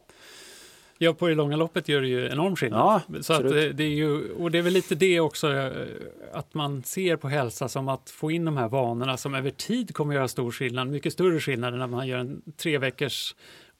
Ja, 0.98 1.14
på 1.14 1.28
det 1.28 1.34
långa 1.34 1.56
loppet 1.56 1.88
gör 1.88 2.00
det 2.00 2.08
ju 2.08 2.28
enorm 2.28 2.56
skillnad. 2.56 3.02
Ja, 3.08 3.22
så 3.22 3.32
att 3.32 3.42
det, 3.42 3.72
det, 3.72 3.84
är 3.84 3.88
ju, 3.88 4.32
och 4.32 4.50
det 4.50 4.58
är 4.58 4.62
väl 4.62 4.72
lite 4.72 4.94
det 4.94 5.20
också, 5.20 5.52
eh, 5.52 5.72
att 6.32 6.54
man 6.54 6.82
ser 6.82 7.16
på 7.16 7.28
hälsa 7.28 7.68
som 7.68 7.88
att 7.88 8.10
få 8.10 8.30
in 8.30 8.44
de 8.44 8.56
här 8.56 8.68
vanorna 8.68 9.16
som 9.16 9.34
över 9.34 9.50
tid 9.50 9.94
kommer 9.94 10.14
göra 10.14 10.28
stor 10.28 10.50
skillnad, 10.50 10.88
mycket 10.88 11.12
större 11.12 11.40
skillnad 11.40 11.72
än 11.72 11.78
när 11.78 11.86
man 11.86 12.06
gör 12.06 12.18
en 12.18 12.42
tre 12.56 12.78
veckors 12.78 13.34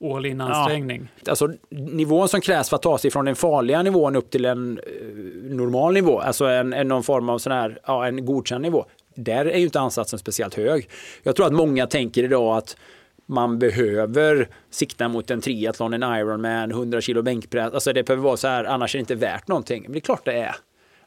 all 0.05 0.27
in 0.27 0.41
ansträngning. 0.41 1.09
Ja, 1.25 1.31
alltså 1.31 1.53
nivån 1.71 2.29
som 2.29 2.41
krävs 2.41 2.69
för 2.69 2.77
att 2.77 2.83
ta 2.83 2.99
sig 2.99 3.11
från 3.11 3.25
den 3.25 3.37
farliga 3.37 3.83
nivån 3.83 4.17
upp 4.17 4.31
till 4.31 4.45
en 4.45 4.79
eh, 4.79 5.55
normal 5.57 5.95
nivå, 5.95 6.21
alltså 6.21 6.45
en, 6.45 6.73
en 6.73 6.89
någon 6.89 7.03
form 7.03 7.29
av 7.29 7.39
sån 7.39 7.53
här, 7.53 7.79
ja, 7.87 8.07
en 8.07 8.27
godkänd 8.27 8.63
nivå. 8.63 8.85
Där 9.15 9.47
är 9.47 9.59
ju 9.59 9.65
inte 9.65 9.81
ansatsen 9.81 10.19
speciellt 10.19 10.55
hög. 10.55 10.89
Jag 11.23 11.37
tror 11.37 11.47
att 11.47 11.53
många 11.53 11.87
tänker 11.87 12.25
idag 12.25 12.57
att 12.57 12.77
man 13.27 13.59
behöver 13.59 14.49
sikta 14.71 15.09
mot 15.09 15.31
en 15.31 15.41
triathlon, 15.41 15.93
en 15.93 16.03
Ironman, 16.03 16.71
100 16.71 17.01
kilo 17.01 17.23
bänkpress. 17.23 17.75
Alltså 17.75 17.93
det 17.93 18.03
behöver 18.03 18.23
vara 18.23 18.37
så 18.37 18.49
här, 18.49 18.65
annars 18.65 18.95
är 18.95 18.99
det 18.99 19.01
inte 19.01 19.15
värt 19.15 19.49
någonting. 19.49 19.83
Men 19.83 19.93
det 19.93 19.99
är 19.99 20.01
klart 20.01 20.25
det 20.25 20.33
är. 20.33 20.57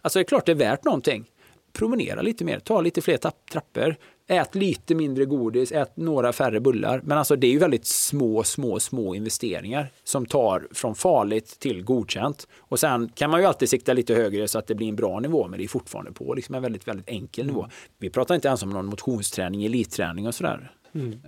Alltså 0.01 0.19
det 0.19 0.23
är 0.23 0.27
klart 0.27 0.45
det 0.45 0.51
är 0.51 0.56
värt 0.56 0.84
någonting. 0.84 1.25
Promenera 1.73 2.21
lite 2.21 2.45
mer, 2.45 2.60
ta 2.60 2.81
lite 2.81 3.01
fler 3.01 3.17
trappor, 3.51 3.95
ät 4.27 4.55
lite 4.55 4.95
mindre 4.95 5.25
godis, 5.25 5.71
ät 5.71 5.97
några 5.97 6.34
färre 6.34 6.60
bullar. 6.60 7.01
Men 7.03 7.17
alltså 7.17 7.36
det 7.36 7.47
är 7.47 7.51
ju 7.51 7.60
väldigt 7.60 7.86
små, 7.86 8.43
små, 8.43 8.79
små 8.79 9.15
investeringar 9.15 9.91
som 10.03 10.25
tar 10.25 10.67
från 10.71 10.95
farligt 10.95 11.60
till 11.60 11.84
godkänt. 11.84 12.47
Och 12.60 12.79
sen 12.79 13.10
kan 13.15 13.29
man 13.29 13.39
ju 13.39 13.45
alltid 13.45 13.69
sikta 13.69 13.93
lite 13.93 14.13
högre 14.13 14.47
så 14.47 14.60
att 14.60 14.67
det 14.67 14.75
blir 14.75 14.89
en 14.89 14.95
bra 14.95 15.19
nivå, 15.19 15.47
men 15.47 15.60
det 15.60 15.65
är 15.65 15.67
fortfarande 15.67 16.12
på 16.12 16.34
liksom 16.34 16.55
en 16.55 16.62
väldigt, 16.62 16.88
väldigt 16.88 17.10
enkel 17.10 17.45
nivå. 17.45 17.67
Vi 17.97 18.10
pratar 18.10 18.36
inte 18.36 18.47
ens 18.47 18.63
om 18.63 18.69
någon 18.69 18.86
motionsträning, 18.86 19.65
elitträning 19.65 20.27
och 20.27 20.36
sådär. 20.36 20.71
Mm. 20.95 21.19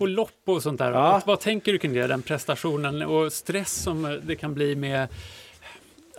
Och 0.00 0.08
lopp 0.08 0.42
och 0.46 0.62
sånt 0.62 0.78
där. 0.78 0.92
Ja. 0.92 1.22
Vad 1.26 1.40
tänker 1.40 1.72
du 1.72 1.78
kring 1.78 1.94
det, 1.94 2.06
den 2.06 2.22
prestationen 2.22 3.02
och 3.02 3.32
stress 3.32 3.82
som 3.82 4.20
det 4.26 4.36
kan 4.36 4.54
bli 4.54 4.76
med 4.76 5.08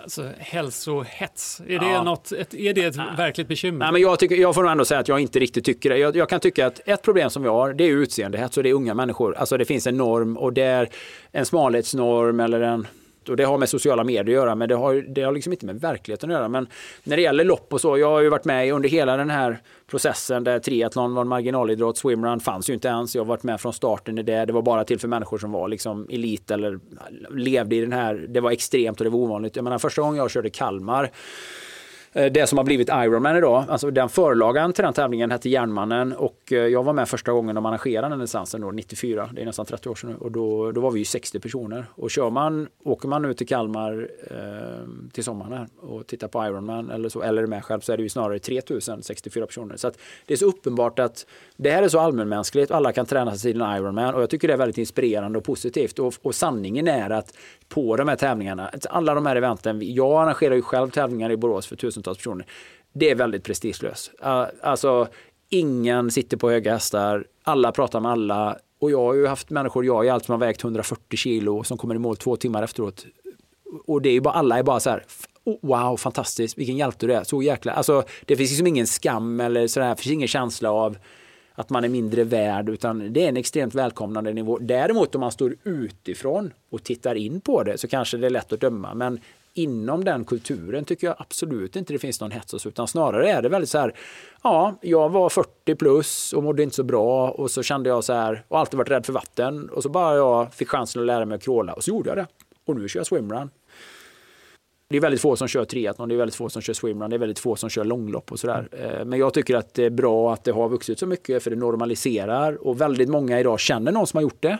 alltså, 0.04 0.30
hälsohets? 0.38 1.62
Är 1.68 1.80
det, 1.80 1.90
ja. 1.90 2.04
något, 2.04 2.32
ett, 2.32 2.54
är 2.54 2.74
det 2.74 2.84
ett 2.84 2.96
verkligt 2.96 3.48
bekymmer? 3.48 3.80
Nej, 3.80 3.92
men 3.92 4.02
jag, 4.02 4.20
tycker, 4.20 4.36
jag 4.36 4.56
får 4.56 4.64
nog 4.64 4.72
ändå 4.72 4.86
säga 4.86 5.00
att 5.00 5.08
jag 5.08 5.20
inte 5.20 5.40
riktigt 5.40 5.66
tycker 5.66 5.90
det. 5.90 5.98
Jag, 5.98 6.16
jag, 6.16 6.30
kan 6.30 6.40
tycka 6.40 6.68
att 6.68 6.82
ett 6.86 7.02
problem 7.02 7.30
som 7.30 7.44
vi 7.44 7.50
har, 7.50 7.74
det 7.74 7.84
är 7.84 7.90
utseendehets 7.90 8.58
och 8.58 8.64
det 8.64 8.70
är 8.70 8.74
unga 8.74 8.94
människor. 8.94 9.38
Alltså 9.38 9.58
det 9.58 9.66
finns 9.66 9.88
en 9.88 9.98
norm 9.98 10.38
och 10.38 10.54
det 10.54 10.64
är 10.64 10.90
en 11.32 11.46
smalhetsnorm 11.46 12.40
eller 12.40 12.62
en 12.62 12.88
och 13.30 13.38
det 13.38 13.44
har 13.44 13.58
med 13.58 13.70
sociala 13.70 14.04
medier 14.04 14.36
att 14.36 14.42
göra, 14.42 14.56
men 14.56 14.70
det 14.70 14.76
har, 14.76 14.94
det 14.94 15.22
har 15.22 15.32
liksom 15.32 15.54
inte 15.54 15.66
med 15.66 15.82
verkligheten 15.82 16.32
att 16.32 16.38
göra. 16.38 16.48
Men 16.48 16.68
när 17.04 17.16
det 17.16 17.22
gäller 17.22 17.44
lopp 17.44 17.74
och 17.74 17.82
så, 17.82 17.98
jag 17.98 18.10
har 18.10 18.22
ju 18.22 18.30
varit 18.30 18.46
med 18.46 18.74
under 18.74 18.90
hela 18.90 19.18
den 19.18 19.30
här 19.30 19.62
processen 19.88 20.44
där 20.44 20.60
triathlon 20.60 21.16
var 21.16 21.22
en 21.22 21.28
marginalidrott, 21.28 21.98
swimrun 21.98 22.40
fanns 22.40 22.70
ju 22.70 22.74
inte 22.74 22.88
ens. 22.88 23.16
Jag 23.16 23.24
har 23.24 23.28
varit 23.28 23.44
med 23.44 23.62
från 23.62 23.74
starten 23.74 24.18
i 24.18 24.24
det. 24.24 24.46
Det 24.46 24.54
var 24.54 24.62
bara 24.62 24.84
till 24.84 25.00
för 25.00 25.08
människor 25.08 25.38
som 25.38 25.52
var 25.52 25.68
liksom 25.68 26.08
elit 26.10 26.52
eller 26.52 26.80
levde 27.30 27.76
i 27.76 27.82
den 27.82 27.94
här. 27.94 28.26
Det 28.30 28.40
var 28.40 28.52
extremt 28.52 29.00
och 29.00 29.04
det 29.04 29.10
var 29.10 29.20
ovanligt. 29.20 29.56
Jag 29.56 29.64
menar 29.64 29.78
första 29.78 30.02
gången 30.02 30.18
jag 30.18 30.32
körde 30.32 30.50
Kalmar 30.50 31.12
Eh, 32.14 32.32
det 32.32 32.48
som 32.48 32.58
har 32.58 32.66
blivit 32.66 32.90
Ironman 32.90 33.38
idag. 33.38 33.66
Alltså 33.70 33.92
den 33.92 34.10
förlagan 34.10 34.74
till 34.74 34.84
den 34.84 34.94
tävlingen 34.94 35.32
hette 35.32 35.50
Järnmannen 35.50 36.14
och 36.14 36.52
eh, 36.52 36.58
jag 36.58 36.84
var 36.84 36.94
med 36.94 37.10
första 37.10 37.32
gången 37.32 37.56
de 37.56 37.66
arrangerade 37.66 38.10
den 38.10 38.20
distansen 38.20 38.62
då, 38.62 38.72
94. 38.72 39.30
Det 39.34 39.42
är 39.42 39.46
nästan 39.46 39.66
30 39.66 39.90
år 39.90 39.96
sedan 39.96 40.10
nu 40.10 40.16
och 40.16 40.32
då, 40.32 40.72
då 40.72 40.82
var 40.82 40.92
vi 40.92 41.00
ju 41.00 41.06
60 41.06 41.40
personer. 41.40 41.86
Och 41.96 42.12
kör 42.12 42.30
man, 42.30 42.68
åker 42.84 43.08
man 43.08 43.22
nu 43.22 43.34
till 43.34 43.48
Kalmar 43.48 44.10
eh, 44.32 45.12
till 45.12 45.24
sommaren 45.24 45.54
här 45.54 45.68
och 45.80 46.08
tittar 46.08 46.28
på 46.28 46.46
Ironman 46.46 46.90
eller 46.90 47.10
så, 47.10 47.22
eller 47.22 47.44
är 47.44 47.48
med 47.48 47.64
själv 47.64 47.80
så 47.80 47.94
är 47.94 47.98
det 47.98 48.04
ju 48.04 48.10
snarare 48.10 48.40
3064 48.40 49.46
personer. 49.46 49.78
Så 49.78 49.88
att 49.88 49.98
det 50.26 50.34
är 50.34 50.38
så 50.38 50.46
uppenbart 50.46 51.00
att 51.00 51.26
det 51.64 51.72
här 51.72 51.84
är 51.84 51.88
så 51.88 52.00
allmänmänskligt 52.00 52.72
alla 52.72 52.92
kan 52.92 53.06
träna 53.06 53.36
sig 53.36 53.52
till 53.52 53.62
en 53.62 53.78
Ironman 53.78 54.14
och 54.14 54.22
jag 54.22 54.30
tycker 54.30 54.48
det 54.48 54.54
är 54.54 54.58
väldigt 54.58 54.78
inspirerande 54.78 55.38
och 55.38 55.44
positivt. 55.44 56.00
Och, 56.00 56.14
och 56.22 56.36
sanningen 56.36 56.88
är 56.88 57.10
att 57.10 57.34
på 57.70 57.96
de 57.96 58.08
här 58.08 58.16
tävlingarna, 58.16 58.72
alla 58.90 59.14
de 59.14 59.26
här 59.26 59.36
eventen, 59.36 59.80
jag 59.94 60.22
arrangerar 60.22 60.56
ju 60.56 60.62
själv 60.62 60.90
tävlingar 60.90 61.32
i 61.32 61.38
Borås 61.38 61.68
för 61.68 61.76
tusentals 61.76 62.18
personer. 62.18 62.46
Det 62.94 63.10
är 63.10 63.16
väldigt 63.16 63.44
prestigelöst. 63.44 64.12
Alltså, 64.62 65.08
ingen 65.50 66.12
sitter 66.12 66.38
på 66.38 66.50
höga 66.50 66.74
hästar, 66.74 67.26
alla 67.44 67.72
pratar 67.72 68.00
med 68.00 68.12
alla. 68.12 68.58
Och 68.80 68.92
jag 68.92 69.02
har 69.02 69.14
ju 69.14 69.28
haft 69.28 69.50
människor, 69.50 69.86
jag 69.86 70.08
är 70.08 70.12
allt 70.12 70.26
som 70.26 70.34
har 70.34 70.40
vägt 70.40 70.64
140 70.64 71.18
kilo 71.18 71.64
som 71.64 71.78
kommer 71.78 71.96
i 71.96 72.00
mål 72.00 72.18
två 72.18 72.36
timmar 72.36 72.64
efteråt. 72.64 73.06
Och 73.86 74.02
det 74.02 74.10
är 74.10 74.14
ju 74.14 74.22
bara, 74.22 74.34
alla 74.34 74.60
är 74.60 74.64
bara 74.64 74.80
så 74.80 74.90
här, 74.90 75.04
wow, 75.62 75.98
fantastiskt, 75.98 76.58
vilken 76.58 76.78
hjälte 76.78 77.08
du 77.08 77.14
är, 77.14 77.24
så 77.24 77.42
jäkla, 77.42 77.72
alltså 77.72 78.04
det 78.26 78.36
finns 78.36 78.50
liksom 78.50 78.68
ingen 78.68 78.88
skam 78.88 79.40
eller 79.40 79.68
sådär, 79.68 79.90
det 79.90 79.96
finns 79.96 80.14
ingen 80.14 80.28
känsla 80.28 80.72
av 80.72 80.98
att 81.56 81.70
man 81.70 81.84
är 81.84 81.90
mindre 81.90 82.24
värd, 82.24 82.70
utan 82.70 83.14
det 83.14 83.24
är 83.24 83.30
en 83.30 83.38
extremt 83.38 83.76
välkomnande 83.76 84.34
nivå. 84.34 84.58
Däremot 84.62 85.16
om 85.16 85.22
man 85.22 85.32
står 85.32 85.56
utifrån 85.64 86.54
och 86.70 86.84
tittar 86.84 87.16
in 87.16 87.42
på 87.42 87.64
det 87.64 87.78
så 87.78 87.88
kanske 87.88 88.18
det 88.18 88.26
är 88.26 88.30
lätt 88.30 88.54
att 88.54 88.62
döma, 88.62 88.94
men 88.94 89.20
inom 89.54 90.04
den 90.04 90.26
kulturen 90.26 90.86
tycker 90.86 91.08
jag 91.08 91.16
absolut 91.20 91.76
inte 91.76 91.94
det 91.94 92.00
finns 92.00 92.22
någon 92.22 92.32
hets 92.32 92.66
utan 92.66 92.88
snarare 92.88 93.32
är 93.32 93.42
det 93.42 93.50
väldigt 93.50 93.70
så 93.70 93.78
här, 93.78 93.94
ja, 94.44 94.76
jag 94.82 95.10
var 95.10 95.30
40 95.30 95.76
plus 95.76 96.34
och 96.34 96.44
mådde 96.44 96.64
inte 96.64 96.76
så 96.76 96.84
bra 96.84 97.30
och 97.30 97.52
så 97.52 97.64
kände 97.64 97.90
jag 97.90 98.04
så 98.04 98.14
här, 98.14 98.44
och 98.48 98.60
alltid 98.60 98.78
varit 98.78 98.90
rädd 98.90 99.06
för 99.06 99.14
vatten 99.14 99.70
och 99.70 99.84
så 99.84 99.90
bara 99.90 100.16
jag 100.16 100.54
fick 100.54 100.70
chansen 100.70 101.02
att 101.02 101.06
lära 101.06 101.26
mig 101.26 101.36
att 101.36 101.44
kråla 101.44 101.74
och 101.74 101.84
så 101.84 101.90
gjorde 101.90 102.10
jag 102.10 102.18
det. 102.18 102.28
Och 102.66 102.76
nu 102.76 102.90
kör 102.90 103.00
jag 103.00 103.08
swimrun. 103.08 103.50
Det 104.92 104.98
är 104.98 105.02
väldigt 105.02 105.22
få 105.22 105.36
som 105.36 105.48
kör 105.48 105.66
triathlon, 105.66 106.10
det 106.10 106.16
är 106.16 106.18
väldigt 106.18 106.36
få 106.36 106.50
som 106.50 106.62
kör 106.62 106.74
swimrun, 106.74 107.10
det 107.10 107.16
är 107.16 107.18
väldigt 107.18 107.40
få 107.40 107.56
som 107.56 107.70
kör 107.70 107.84
långlopp 107.84 108.32
och 108.32 108.40
sådär. 108.40 108.68
Eh, 108.72 109.06
men 109.06 109.20
jag 109.20 109.34
tycker 109.34 109.56
att 109.56 109.74
det 109.74 109.86
är 109.86 109.90
bra 109.90 110.34
att 110.34 110.44
det 110.44 110.52
har 110.52 110.70
vuxit 110.70 111.00
så 111.00 111.08
mycket 111.08 111.44
för 111.44 111.50
det 111.50 111.56
normaliserar 111.56 112.68
och 112.68 112.82
väldigt 112.82 113.10
många 113.10 113.40
idag 113.40 113.60
känner 113.60 113.92
någon 113.92 114.08
som 114.08 114.18
har 114.18 114.22
gjort 114.22 114.42
det. 114.42 114.58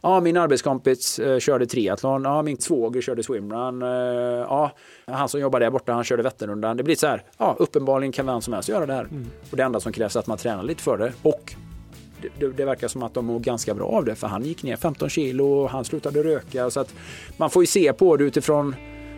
Ja, 0.00 0.20
min 0.20 0.36
arbetskompis 0.36 1.18
eh, 1.18 1.38
körde 1.38 1.66
triathlon. 1.66 2.24
Ja, 2.24 2.42
min 2.42 2.60
svåger 2.60 3.00
körde 3.00 3.22
swimrun. 3.22 3.82
Eh, 3.82 3.88
ja, 3.88 4.72
han 5.06 5.28
som 5.28 5.40
jobbar 5.40 5.60
där 5.60 5.70
borta, 5.70 5.92
han 5.92 6.04
körde 6.04 6.22
Vätternrundan. 6.22 6.76
Det 6.76 6.82
blir 6.82 6.96
så 6.96 7.06
här, 7.06 7.22
ja, 7.38 7.56
uppenbarligen 7.58 8.12
kan 8.12 8.26
vem 8.26 8.40
som 8.40 8.54
helst 8.54 8.68
göra 8.68 8.86
det 8.86 8.94
här. 8.94 9.04
Mm. 9.04 9.26
Och 9.50 9.56
det 9.56 9.62
enda 9.62 9.80
som 9.80 9.92
krävs 9.92 10.16
är 10.16 10.20
att 10.20 10.26
man 10.26 10.38
tränar 10.38 10.62
lite 10.62 10.82
för 10.82 10.98
det. 10.98 11.12
Och 11.22 11.54
det, 12.22 12.28
det, 12.38 12.52
det, 12.52 12.64
verkar 12.64 12.88
som 12.88 13.02
att 13.02 13.14
de 13.14 13.26
mår 13.26 13.38
ganska 13.38 13.74
bra 13.74 13.86
av 13.86 14.04
det, 14.04 14.14
för 14.14 14.26
han 14.26 14.44
gick 14.44 14.62
ner 14.62 14.76
15 14.76 15.08
kilo 15.08 15.44
och 15.44 15.70
han 15.70 15.84
slutade 15.84 16.22
röka. 16.22 16.70
Så 16.70 16.80
att 16.80 16.94
man 17.36 17.50
får 17.50 17.62
ju 17.62 17.66
se 17.66 17.92
på 17.92 18.16
det 18.16 18.24
utifrån 18.24 18.74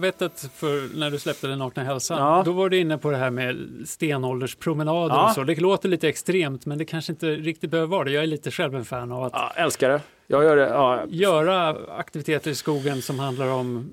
gardinerna. 0.00 0.06
Jag 0.06 0.12
vet 0.12 0.22
att 0.22 0.50
för 0.54 0.98
när 0.98 1.10
du 1.10 1.18
släppte 1.18 1.46
Den 1.46 1.58
nakna 1.58 1.84
hälsan, 1.84 2.18
Ja. 2.18 2.42
då 2.44 2.52
var 2.52 2.68
du 2.68 2.78
inne 2.78 2.98
på 2.98 3.10
det 3.10 3.16
här 3.16 3.30
med 3.30 3.56
stenålderspromenader 3.86 5.14
Ja. 5.14 5.28
och 5.28 5.34
så. 5.34 5.44
Det 5.44 5.60
låter 5.60 5.88
lite 5.88 6.08
extremt, 6.08 6.66
men 6.66 6.78
det 6.78 6.84
kanske 6.84 7.12
inte 7.12 7.26
riktigt 7.26 7.70
behöver 7.70 7.88
vara 7.90 8.04
det. 8.04 8.10
Jag 8.10 8.22
är 8.22 8.26
lite 8.26 8.50
själv 8.50 8.74
en 8.76 8.84
fan 8.84 9.12
av 9.12 9.24
att 9.24 9.32
Ja, 9.34 9.52
älskar 9.56 9.88
det. 9.88 10.00
Jag 10.30 10.44
gör 10.44 10.56
det. 10.56 10.66
Ja. 10.68 11.02
göra 11.08 11.76
aktiviteter 11.98 12.50
i 12.50 12.54
skogen 12.54 13.02
som 13.02 13.18
handlar 13.18 13.48
om 13.52 13.90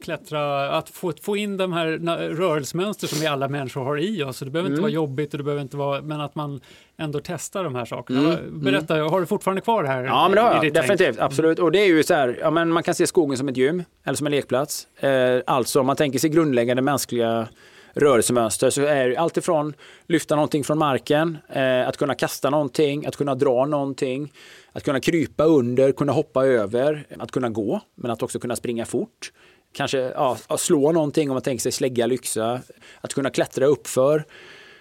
klättra, 0.00 0.70
att 0.70 0.88
få, 0.88 1.12
få 1.22 1.36
in 1.36 1.56
de 1.56 1.72
här 1.72 1.86
rörelsemönster 2.34 3.06
som 3.06 3.18
vi 3.20 3.26
alla 3.26 3.48
människor 3.48 3.84
har 3.84 3.98
i 3.98 4.22
oss. 4.22 4.38
Det 4.38 4.50
behöver 4.50 4.66
inte 4.70 4.74
Mm. 4.78 4.82
vara 4.82 4.92
jobbigt 4.92 5.34
och 5.34 5.38
det 5.38 5.44
behöver 5.44 5.62
inte 5.62 5.76
vara, 5.76 6.02
men 6.02 6.20
att 6.20 6.34
man 6.34 6.60
ändå 6.98 7.20
testar 7.24 7.64
de 7.64 7.74
här 7.74 7.84
sakerna. 7.84 8.20
Mm, 8.20 8.60
Berätta, 8.64 8.94
har 8.94 9.20
du 9.20 9.26
fortfarande 9.26 9.60
kvar 9.60 9.82
det 9.82 9.88
här? 9.88 10.04
Ja, 10.04 10.28
men 10.28 10.34
det 10.36 10.40
har 10.40 10.52
jag. 10.52 10.62
ditt 10.62 10.74
tänk? 10.74 10.88
Definitivt. 10.88 11.20
Absolut. 11.20 11.58
Och 11.58 11.72
det 11.72 11.78
är 11.78 11.86
ju 11.86 12.02
så 12.02 12.14
här, 12.14 12.38
ja, 12.40 12.50
men 12.50 12.68
man 12.72 12.82
kan 12.82 12.94
se 12.94 13.06
skogen 13.06 13.38
som 13.38 13.48
ett 13.48 13.56
gym 13.56 13.82
eller 14.04 14.16
som 14.16 14.26
en 14.26 14.30
lekplats. 14.30 14.86
Eh, 15.00 15.40
alltså 15.46 15.80
om 15.80 15.86
man 15.86 15.96
tänker 15.96 16.18
sig 16.18 16.30
grundläggande 16.30 16.82
mänskliga 16.82 17.48
rörelsemönster 17.94 18.70
så 18.70 18.82
är 18.82 19.08
det 19.08 19.16
alltifrån 19.16 19.74
lyfta 20.06 20.34
någonting 20.34 20.64
från 20.64 20.78
marken, 20.78 21.38
eh, 21.48 21.88
att 21.88 21.96
kunna 21.96 22.14
kasta 22.14 22.50
någonting, 22.50 23.06
att 23.06 23.16
kunna 23.16 23.34
dra 23.34 23.66
någonting, 23.66 24.32
att 24.72 24.84
kunna 24.84 25.00
krypa 25.00 25.44
under, 25.44 25.92
kunna 25.92 26.12
hoppa 26.12 26.46
över, 26.46 27.06
att 27.18 27.30
kunna 27.30 27.48
gå, 27.48 27.80
men 27.94 28.10
att 28.10 28.22
också 28.22 28.38
kunna 28.38 28.56
springa 28.56 28.84
fort. 28.84 29.32
Kanske 29.72 29.98
ja, 29.98 30.36
slå 30.58 30.92
någonting 30.92 31.30
om 31.30 31.34
man 31.34 31.42
tänker 31.42 31.62
sig 31.62 31.72
slägga, 31.72 32.06
lyxa, 32.06 32.60
att 33.00 33.14
kunna 33.14 33.30
klättra 33.30 33.66
uppför, 33.66 34.24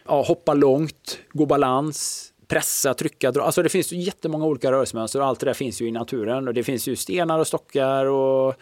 ja, 0.05 0.21
hoppa 0.21 0.53
långt, 0.53 1.19
gå 1.33 1.45
balans, 1.45 2.27
pressa, 2.47 2.93
trycka, 2.93 3.31
dra. 3.31 3.41
Alltså 3.41 3.63
det 3.63 3.69
finns 3.69 3.93
ju 3.93 3.97
jättemånga 3.97 4.45
olika 4.45 4.71
rörelsemönster 4.71 5.19
och 5.19 5.25
allt 5.25 5.39
det 5.39 5.45
där 5.45 5.53
finns 5.53 5.81
ju 5.81 5.87
i 5.87 5.91
naturen. 5.91 6.47
Och 6.47 6.53
det 6.53 6.63
finns 6.63 6.87
ju 6.87 6.95
stenar 6.95 7.39
och 7.39 7.47
stockar 7.47 8.05
och 8.05 8.55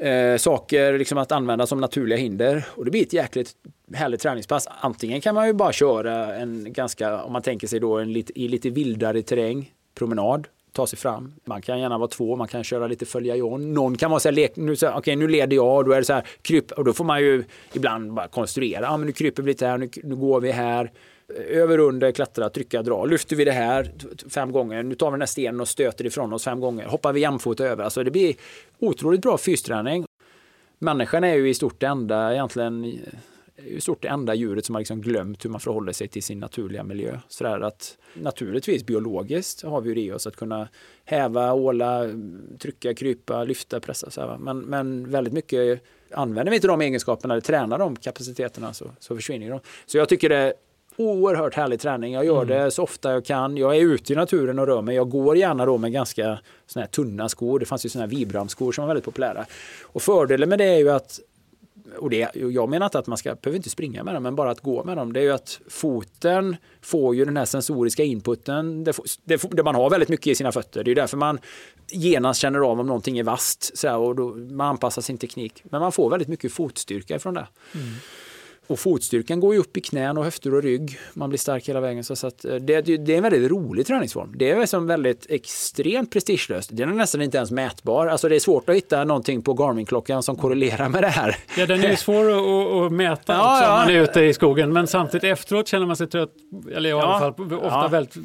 eh, 0.00 0.36
saker 0.36 0.98
liksom 0.98 1.18
att 1.18 1.32
använda 1.32 1.66
som 1.66 1.80
naturliga 1.80 2.18
hinder. 2.18 2.64
Och 2.68 2.84
det 2.84 2.90
blir 2.90 3.02
ett 3.02 3.12
jäkligt 3.12 3.52
härligt 3.94 4.20
träningspass. 4.20 4.68
Antingen 4.80 5.20
kan 5.20 5.34
man 5.34 5.46
ju 5.46 5.52
bara 5.52 5.72
köra 5.72 6.36
en 6.36 6.72
ganska, 6.72 7.22
om 7.22 7.32
man 7.32 7.42
tänker 7.42 7.66
sig 7.66 7.80
då 7.80 7.98
en 7.98 8.12
lite, 8.12 8.40
i 8.40 8.48
lite 8.48 8.70
vildare 8.70 9.22
terräng, 9.22 9.72
promenad, 9.94 10.48
ta 10.72 10.86
sig 10.86 10.98
fram. 10.98 11.32
Man 11.44 11.62
kan 11.62 11.80
gärna 11.80 11.98
vara 11.98 12.08
två, 12.08 12.36
man 12.36 12.48
kan 12.48 12.64
köra 12.64 12.86
lite 12.86 13.06
följa 13.06 13.36
John. 13.36 13.74
Någon 13.74 13.96
kan 13.96 14.10
vara 14.10 14.20
så 14.20 14.28
här, 14.28 14.34
lek, 14.34 14.56
nu, 14.56 14.76
så 14.76 14.86
här, 14.86 14.98
okej 14.98 15.16
nu 15.16 15.28
leder 15.28 15.56
jag 15.56 15.76
och 15.76 15.84
då 15.84 15.92
är 15.92 15.98
det 15.98 16.04
så 16.04 16.12
här, 16.12 16.26
kryp, 16.42 16.72
och 16.72 16.84
då 16.84 16.92
får 16.92 17.04
man 17.04 17.20
ju 17.20 17.44
ibland 17.72 18.12
bara 18.12 18.28
konstruera, 18.28 18.82
ja 18.82 18.96
men 18.96 19.06
nu 19.06 19.12
kryper 19.12 19.42
vi 19.42 19.50
lite 19.50 19.66
här, 19.66 19.78
nu, 19.78 19.90
nu 20.02 20.16
går 20.16 20.40
vi 20.40 20.52
här. 20.52 20.90
Över, 21.36 21.78
under, 21.78 22.12
klättra, 22.12 22.50
trycka, 22.50 22.82
dra. 22.82 23.04
Lyfter 23.04 23.36
vi 23.36 23.44
det 23.44 23.52
här 23.52 23.92
fem 24.28 24.52
gånger, 24.52 24.82
nu 24.82 24.94
tar 24.94 25.10
vi 25.10 25.14
den 25.14 25.20
här 25.20 25.26
stenen 25.26 25.60
och 25.60 25.68
stöter 25.68 26.06
ifrån 26.06 26.32
oss 26.32 26.44
fem 26.44 26.60
gånger. 26.60 26.86
Hoppar 26.86 27.12
vi 27.12 27.20
jämfota 27.20 27.64
över. 27.64 27.84
Alltså 27.84 28.04
det 28.04 28.10
blir 28.10 28.34
otroligt 28.78 29.22
bra 29.22 29.38
fysträning. 29.38 30.04
Människan 30.78 31.24
är 31.24 31.34
ju 31.34 31.48
i 31.48 31.54
stort 31.54 31.80
det 31.80 31.86
enda, 31.86 32.32
egentligen, 32.32 32.84
i 33.56 33.80
stort 33.80 34.02
det 34.02 34.08
enda 34.08 34.34
djuret 34.34 34.64
som 34.64 34.74
har 34.74 34.80
liksom 34.80 35.00
glömt 35.00 35.44
hur 35.44 35.50
man 35.50 35.60
förhåller 35.60 35.92
sig 35.92 36.08
till 36.08 36.22
sin 36.22 36.40
naturliga 36.40 36.84
miljö. 36.84 37.18
Så 37.28 37.44
där 37.44 37.60
att 37.60 37.98
naturligtvis 38.14 38.86
biologiskt 38.86 39.62
har 39.62 39.80
vi 39.80 39.88
ju 39.88 39.94
det 39.94 40.00
i 40.00 40.12
oss 40.12 40.26
att 40.26 40.36
kunna 40.36 40.68
häva, 41.04 41.52
åla, 41.52 42.04
trycka, 42.58 42.94
krypa, 42.94 43.44
lyfta, 43.44 43.80
pressa. 43.80 44.10
Så 44.10 44.20
här, 44.20 44.38
men, 44.38 44.58
men 44.58 45.10
väldigt 45.10 45.32
mycket 45.32 45.82
använder 46.10 46.50
vi 46.50 46.56
inte 46.56 46.68
de 46.68 46.80
egenskaperna 46.80 47.34
eller 47.34 47.42
tränar 47.42 47.78
de 47.78 47.96
kapaciteterna 47.96 48.74
så, 48.74 48.90
så 48.98 49.16
försvinner 49.16 49.50
de. 49.50 49.60
Så 49.86 49.98
jag 49.98 50.08
tycker 50.08 50.28
det 50.28 50.54
oerhört 51.00 51.54
härlig 51.54 51.80
träning. 51.80 52.12
Jag 52.12 52.24
gör 52.24 52.44
det 52.44 52.70
så 52.70 52.82
ofta 52.82 53.12
jag 53.12 53.24
kan. 53.24 53.56
Jag 53.56 53.76
är 53.76 53.80
ute 53.80 54.12
i 54.12 54.16
naturen 54.16 54.58
och 54.58 54.66
rör 54.66 54.82
mig. 54.82 54.96
Jag 54.96 55.10
går 55.10 55.36
gärna 55.36 55.66
då 55.66 55.78
med 55.78 55.92
ganska 55.92 56.38
såna 56.66 56.82
här 56.82 56.90
tunna 56.90 57.28
skor. 57.28 57.58
Det 57.58 57.66
fanns 57.66 57.84
ju 57.86 57.88
såna 57.88 58.04
här 58.04 58.10
Vibram-skor 58.10 58.72
som 58.72 58.82
var 58.82 58.86
väldigt 58.86 59.04
populära. 59.04 59.46
Och 59.82 60.02
fördelen 60.02 60.48
med 60.48 60.58
det 60.58 60.64
är 60.64 60.78
ju 60.78 60.90
att 60.90 61.20
och 61.98 62.10
det, 62.10 62.30
jag 62.34 62.68
menar 62.68 62.86
inte 62.86 62.98
att 62.98 63.06
man 63.06 63.18
ska, 63.18 63.34
behöver 63.34 63.56
inte 63.56 63.70
springa 63.70 64.04
med 64.04 64.14
dem, 64.14 64.22
men 64.22 64.36
bara 64.36 64.50
att 64.50 64.60
gå 64.60 64.84
med 64.84 64.96
dem. 64.96 65.12
Det 65.12 65.20
är 65.20 65.24
ju 65.24 65.30
att 65.30 65.60
foten 65.68 66.56
får 66.80 67.14
ju 67.14 67.24
den 67.24 67.36
här 67.36 67.44
sensoriska 67.44 68.04
inputen, 68.04 68.84
det, 68.84 68.96
det, 69.24 69.42
det 69.50 69.62
man 69.62 69.74
har 69.74 69.90
väldigt 69.90 70.08
mycket 70.08 70.26
i 70.26 70.34
sina 70.34 70.52
fötter. 70.52 70.84
Det 70.84 70.90
är 70.90 70.94
därför 70.94 71.16
man 71.16 71.38
genast 71.88 72.40
känner 72.40 72.58
av 72.58 72.80
om 72.80 72.86
någonting 72.86 73.18
är 73.18 73.22
vasst 73.22 73.78
så 73.78 73.88
här, 73.88 73.96
och 73.96 74.16
då, 74.16 74.28
man 74.28 74.66
anpassar 74.66 75.02
sin 75.02 75.18
teknik. 75.18 75.62
Men 75.64 75.80
man 75.80 75.92
får 75.92 76.10
väldigt 76.10 76.28
mycket 76.28 76.52
fotstyrka 76.52 77.16
ifrån 77.16 77.34
det. 77.34 77.46
Mm. 77.74 77.88
Och 78.70 78.78
fotstyrkan 78.78 79.40
går 79.40 79.54
ju 79.54 79.60
upp 79.60 79.76
i 79.76 79.80
knän 79.80 80.18
och 80.18 80.24
höfter 80.24 80.54
och 80.54 80.62
rygg. 80.62 80.98
Man 81.14 81.28
blir 81.28 81.38
stark 81.38 81.68
hela 81.68 81.80
vägen. 81.80 82.04
Så 82.04 82.26
att 82.26 82.44
eh, 82.44 82.54
det, 82.54 82.80
det 82.80 83.12
är 83.12 83.16
en 83.16 83.22
väldigt 83.22 83.50
rolig 83.50 83.86
träningsform. 83.86 84.34
Det 84.36 84.50
är 84.50 84.66
som 84.66 84.86
väldigt 84.86 85.26
extremt 85.28 86.12
prestigelöst. 86.12 86.70
Den 86.72 86.88
är 86.88 86.94
nästan 86.94 87.22
inte 87.22 87.36
ens 87.36 87.50
mätbar. 87.50 88.06
Alltså 88.06 88.28
det 88.28 88.34
är 88.34 88.40
svårt 88.40 88.68
att 88.68 88.76
hitta 88.76 89.04
någonting 89.04 89.42
på 89.42 89.54
Garmin-klockan 89.54 90.22
som 90.22 90.36
korrelerar 90.36 90.88
med 90.88 91.02
det 91.02 91.08
här. 91.08 91.36
Ja, 91.58 91.66
den 91.66 91.84
är 91.84 91.96
svår 91.96 92.30
att, 92.30 92.86
att 92.86 92.92
mäta 92.92 93.32
ja, 93.32 93.38
också 93.38 93.64
ja. 93.64 93.72
om 93.72 93.78
man 93.78 93.90
är 93.90 94.02
ute 94.02 94.20
i 94.20 94.34
skogen. 94.34 94.72
Men 94.72 94.86
samtidigt 94.86 95.24
efteråt 95.24 95.68
känner 95.68 95.86
man 95.86 95.96
sig 95.96 96.06
trött. 96.06 96.32
Eller 96.74 96.88
i 96.88 96.92
alla 96.92 97.18
fall 97.18 97.30
ofta 97.30 97.66
ja. 97.66 97.88
väldigt 97.88 98.16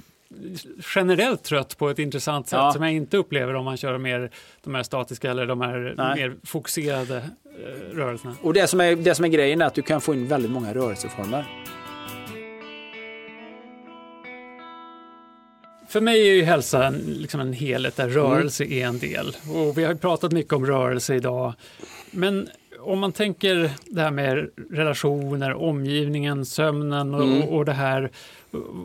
generellt 0.95 1.43
trött 1.43 1.77
på 1.77 1.89
ett 1.89 1.99
intressant 1.99 2.47
sätt 2.47 2.57
ja. 2.57 2.71
som 2.71 2.83
jag 2.83 2.93
inte 2.93 3.17
upplever 3.17 3.53
om 3.53 3.65
man 3.65 3.77
kör 3.77 3.97
mer 3.97 4.31
de 4.63 4.75
här 4.75 4.83
statiska 4.83 5.31
eller 5.31 5.45
de 5.45 5.61
här 5.61 5.93
Nej. 5.97 6.15
mer 6.15 6.35
fokuserade 6.43 7.17
eh, 7.17 7.95
rörelserna. 7.95 8.35
Och 8.41 8.53
det 8.53 8.67
som, 8.67 8.81
är, 8.81 8.95
det 8.95 9.15
som 9.15 9.25
är 9.25 9.29
grejen 9.29 9.61
är 9.61 9.65
att 9.65 9.73
du 9.73 9.81
kan 9.81 10.01
få 10.01 10.13
in 10.13 10.27
väldigt 10.27 10.51
många 10.51 10.73
rörelseformer. 10.73 11.45
För 15.87 16.01
mig 16.01 16.29
är 16.29 16.33
ju 16.33 16.43
hälsa 16.43 16.85
en, 16.85 16.95
liksom 16.95 17.39
en 17.39 17.53
helhet 17.53 17.95
där 17.95 18.09
rörelse 18.09 18.63
mm. 18.63 18.77
är 18.77 18.87
en 18.87 18.99
del. 18.99 19.35
Och 19.55 19.77
vi 19.77 19.83
har 19.83 19.93
pratat 19.93 20.31
mycket 20.31 20.53
om 20.53 20.65
rörelse 20.65 21.15
idag. 21.15 21.53
Men 22.11 22.49
om 22.79 22.99
man 22.99 23.11
tänker 23.11 23.71
det 23.85 24.01
här 24.01 24.11
med 24.11 24.49
relationer, 24.71 25.53
omgivningen, 25.53 26.45
sömnen 26.45 27.13
och, 27.13 27.23
mm. 27.23 27.43
och 27.49 27.65
det 27.65 27.73
här. 27.73 28.11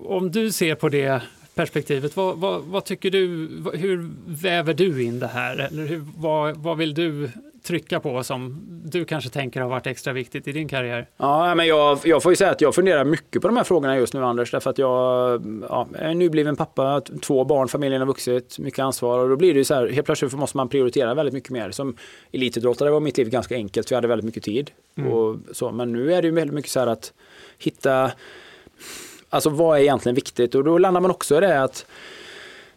Om 0.05 0.31
du 0.31 0.53
ser 0.53 0.75
på 0.75 0.89
det 0.89 1.23
perspektivet, 1.61 2.17
vad, 2.17 2.39
vad, 2.39 2.63
vad, 2.63 2.85
tycker 2.85 3.11
du, 3.11 3.49
hur 3.75 4.11
väver 4.27 4.75
du 4.75 5.03
in 5.05 5.19
det 5.19 5.27
här? 5.27 5.59
Eller 5.59 5.87
hur, 5.87 6.05
vad, 6.17 6.57
vad 6.57 6.79
vill 6.79 6.95
du 6.95 7.31
trycka 7.63 8.01
på 8.01 8.23
som 8.23 8.67
du 8.85 9.05
kanske 9.05 9.31
tänker 9.31 9.61
har 9.61 9.69
varit 9.69 9.87
extra 9.87 10.13
viktigt 10.13 10.49
i 10.49 10.53
din 10.53 10.69
karriär? 10.69 11.09
Ja, 11.17 11.55
men 11.55 11.67
jag, 11.67 11.99
jag 12.05 12.23
får 12.23 12.33
ju 12.33 12.37
säga 12.37 12.51
att 12.51 12.61
jag 12.61 12.75
funderar 12.75 13.05
mycket 13.05 13.43
på 13.43 13.49
de 13.49 13.57
här 13.57 13.65
frågorna 13.65 13.97
just 13.97 14.15
nu 14.15 14.25
Anders, 14.25 14.51
därför 14.51 14.71
att 14.71 14.79
jag 14.79 15.43
ja, 15.69 15.89
är 15.95 16.15
nybliven 16.15 16.57
pappa, 16.57 17.01
två 17.01 17.45
barn, 17.45 17.69
familjen 17.69 18.01
har 18.01 18.07
vuxit, 18.07 18.59
mycket 18.59 18.79
ansvar 18.79 19.19
och 19.19 19.29
då 19.29 19.37
blir 19.37 19.53
det 19.53 19.59
ju 19.59 19.65
så 19.65 19.75
här, 19.75 19.89
helt 19.89 20.07
plötsligt 20.07 20.33
måste 20.33 20.57
man 20.57 20.69
prioritera 20.69 21.15
väldigt 21.15 21.35
mycket 21.35 21.51
mer. 21.51 21.71
Som 21.71 21.97
elitidrottare 22.33 22.91
var 22.91 23.01
mitt 23.01 23.19
liv 23.19 23.31
ganska 23.31 23.55
enkelt, 23.55 23.89
för 23.89 23.95
jag 23.95 23.97
hade 23.97 24.09
väldigt 24.09 24.27
mycket 24.27 24.43
tid. 24.43 24.71
Mm. 24.97 25.13
Och 25.13 25.37
så, 25.53 25.73
men 25.73 25.93
nu 25.93 26.15
är 26.15 26.23
det 26.23 26.29
ju 26.29 26.35
väldigt 26.35 26.55
mycket 26.55 26.71
så 26.71 26.81
här 26.81 26.87
att 26.87 27.13
hitta, 27.59 28.11
alltså 29.31 29.51
vad 29.51 29.79
är 29.79 29.83
egentligen 29.83 30.15
viktigt? 30.15 30.55
Och 30.55 30.65
då 30.65 30.79
landar 30.79 31.01
man 31.01 31.11
också 31.11 31.37
i 31.37 31.41
det 31.41 31.63
att 31.63 31.87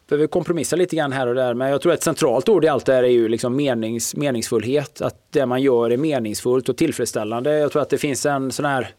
behöver 0.08 0.28
kompromissa 0.28 0.76
lite 0.76 0.96
grann 0.96 1.12
här 1.12 1.28
och 1.28 1.36
där. 1.36 1.54
Men 1.54 1.70
jag 1.70 1.82
tror 1.82 1.92
att 1.92 1.98
ett 1.98 2.04
centralt 2.04 2.50
ord 2.50 2.66
i 2.66 2.68
allt 2.68 2.86
det 2.86 2.94
här 2.94 3.04
är 3.04 3.08
ju 3.08 3.28
liksom 3.28 3.56
menings, 3.56 4.16
meningsfullhet. 4.16 5.02
Att 5.02 5.16
det 5.30 5.46
man 5.46 5.62
gör 5.62 5.89
är 5.89 5.98
meningsfullt 5.98 6.70
och 6.70 6.78
tillfredsställande. 6.78 7.60
Jag 7.60 7.72
tror 7.72 7.82
att 7.82 7.89
det 7.89 7.98
finns 7.98 8.26
en 8.26 8.52
sån 8.52 8.66
här 8.66 8.92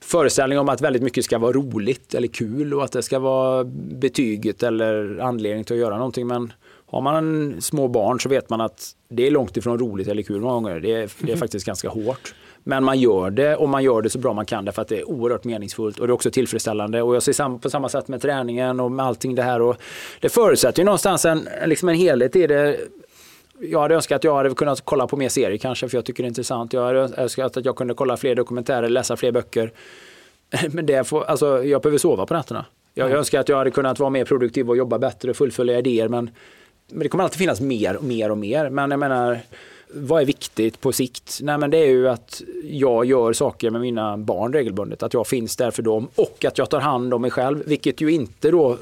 föreställning 0.00 0.58
om 0.58 0.68
att 0.68 0.80
väldigt 0.80 1.02
mycket 1.02 1.24
ska 1.24 1.38
vara 1.38 1.52
roligt 1.52 2.14
eller 2.14 2.28
kul 2.28 2.74
och 2.74 2.84
att 2.84 2.92
det 2.92 3.02
ska 3.02 3.18
vara 3.18 3.64
betyget 3.74 4.62
eller 4.62 5.18
anledning 5.18 5.64
till 5.64 5.74
att 5.74 5.80
göra 5.80 5.96
någonting. 5.96 6.26
Men 6.26 6.52
har 6.86 7.00
man 7.00 7.56
små 7.60 7.88
barn 7.88 8.20
så 8.20 8.28
vet 8.28 8.50
man 8.50 8.60
att 8.60 8.90
det 9.08 9.26
är 9.26 9.30
långt 9.30 9.56
ifrån 9.56 9.78
roligt 9.78 10.08
eller 10.08 10.22
kul 10.22 10.40
många 10.40 10.54
gånger. 10.54 10.80
Det 10.80 10.92
är, 10.92 11.10
det 11.18 11.32
är 11.32 11.36
faktiskt 11.36 11.66
ganska 11.66 11.88
hårt. 11.88 12.34
Men 12.64 12.84
man 12.84 13.00
gör 13.00 13.30
det 13.30 13.56
och 13.56 13.68
man 13.68 13.82
gör 13.82 14.02
det 14.02 14.10
så 14.10 14.18
bra 14.18 14.32
man 14.32 14.46
kan 14.46 14.64
därför 14.64 14.82
att 14.82 14.88
det 14.88 14.98
är 14.98 15.08
oerhört 15.08 15.44
meningsfullt 15.44 15.98
och 15.98 16.06
det 16.06 16.10
är 16.10 16.14
också 16.14 16.30
tillfredsställande. 16.30 17.02
Och 17.02 17.14
jag 17.16 17.22
ser 17.22 17.58
på 17.58 17.70
samma 17.70 17.88
sätt 17.88 18.08
med 18.08 18.22
träningen 18.22 18.80
och 18.80 18.92
med 18.92 19.06
allting 19.06 19.34
det 19.34 19.42
här. 19.42 19.62
Och 19.62 19.76
det 20.20 20.28
förutsätter 20.28 20.78
ju 20.78 20.84
någonstans 20.84 21.24
en, 21.24 21.48
liksom 21.66 21.88
en 21.88 21.94
helhet 21.94 22.36
i 22.36 22.46
det. 22.46 22.76
Jag 23.60 23.80
hade 23.80 23.94
önskat 23.94 24.16
att 24.16 24.24
jag 24.24 24.36
hade 24.36 24.54
kunnat 24.54 24.80
kolla 24.84 25.06
på 25.06 25.16
mer 25.16 25.28
serier 25.28 25.58
kanske 25.58 25.88
för 25.88 25.96
jag 25.96 26.04
tycker 26.04 26.22
det 26.22 26.26
är 26.26 26.28
intressant. 26.28 26.72
Jag 26.72 26.84
hade 26.84 26.98
önskat 26.98 27.56
att 27.56 27.64
jag 27.64 27.76
kunde 27.76 27.94
kolla 27.94 28.16
fler 28.16 28.34
dokumentärer, 28.34 28.88
läsa 28.88 29.16
fler 29.16 29.32
böcker. 29.32 29.72
Men 30.70 30.86
det 30.86 31.04
får, 31.04 31.24
alltså, 31.24 31.64
jag 31.64 31.82
behöver 31.82 31.98
sova 31.98 32.26
på 32.26 32.34
nätterna. 32.34 32.64
Jag 32.94 33.06
mm. 33.06 33.18
önskar 33.18 33.40
att 33.40 33.48
jag 33.48 33.56
hade 33.56 33.70
kunnat 33.70 33.98
vara 33.98 34.10
mer 34.10 34.24
produktiv 34.24 34.70
och 34.70 34.76
jobba 34.76 34.98
bättre, 34.98 35.34
fullfölja 35.34 35.78
idéer. 35.78 36.08
Men, 36.08 36.30
men 36.90 37.02
det 37.02 37.08
kommer 37.08 37.24
alltid 37.24 37.38
finnas 37.38 37.60
mer 37.60 37.96
och 37.96 38.04
mer 38.04 38.30
och 38.30 38.38
mer. 38.38 38.70
Men 38.70 38.90
jag 38.90 39.00
menar, 39.00 39.40
vad 39.94 40.22
är 40.22 40.26
viktigt 40.26 40.80
på 40.80 40.92
sikt? 40.92 41.38
Nej, 41.42 41.58
men 41.58 41.70
det 41.70 41.78
är 41.78 41.86
ju 41.86 42.08
att 42.08 42.42
jag 42.64 43.04
gör 43.04 43.32
saker 43.32 43.70
med 43.70 43.80
mina 43.80 44.16
barn 44.16 44.52
regelbundet. 44.52 45.02
Att 45.02 45.14
jag 45.14 45.26
finns 45.26 45.56
där 45.56 45.70
för 45.70 45.82
dem 45.82 46.08
och 46.14 46.44
att 46.44 46.58
jag 46.58 46.70
tar 46.70 46.80
hand 46.80 47.14
om 47.14 47.22
mig 47.22 47.30
själv. 47.30 47.62
Vilket 47.66 48.00
ju 48.00 48.12
inte 48.12 48.50
då 48.50 48.78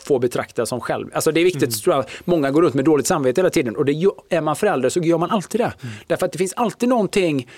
får 0.00 0.18
betraktas 0.18 0.68
som 0.68 0.80
själv. 0.80 1.10
Alltså 1.12 1.32
det 1.32 1.40
är 1.40 1.44
viktigt, 1.44 1.62
mm. 1.62 1.72
tror 1.72 1.96
jag, 1.96 2.04
många 2.24 2.50
går 2.50 2.62
runt 2.62 2.74
med 2.74 2.84
dåligt 2.84 3.06
samvete 3.06 3.40
hela 3.40 3.50
tiden. 3.50 3.76
Och 3.76 3.84
det, 3.84 3.92
är 4.28 4.40
man 4.40 4.56
förälder 4.56 4.88
så 4.88 5.00
gör 5.00 5.18
man 5.18 5.30
alltid 5.30 5.60
det. 5.60 5.64
Mm. 5.64 5.94
Därför 6.06 6.26
att 6.26 6.32
det 6.32 6.38
finns 6.38 6.52
alltid 6.52 6.88
någonting 6.88 7.48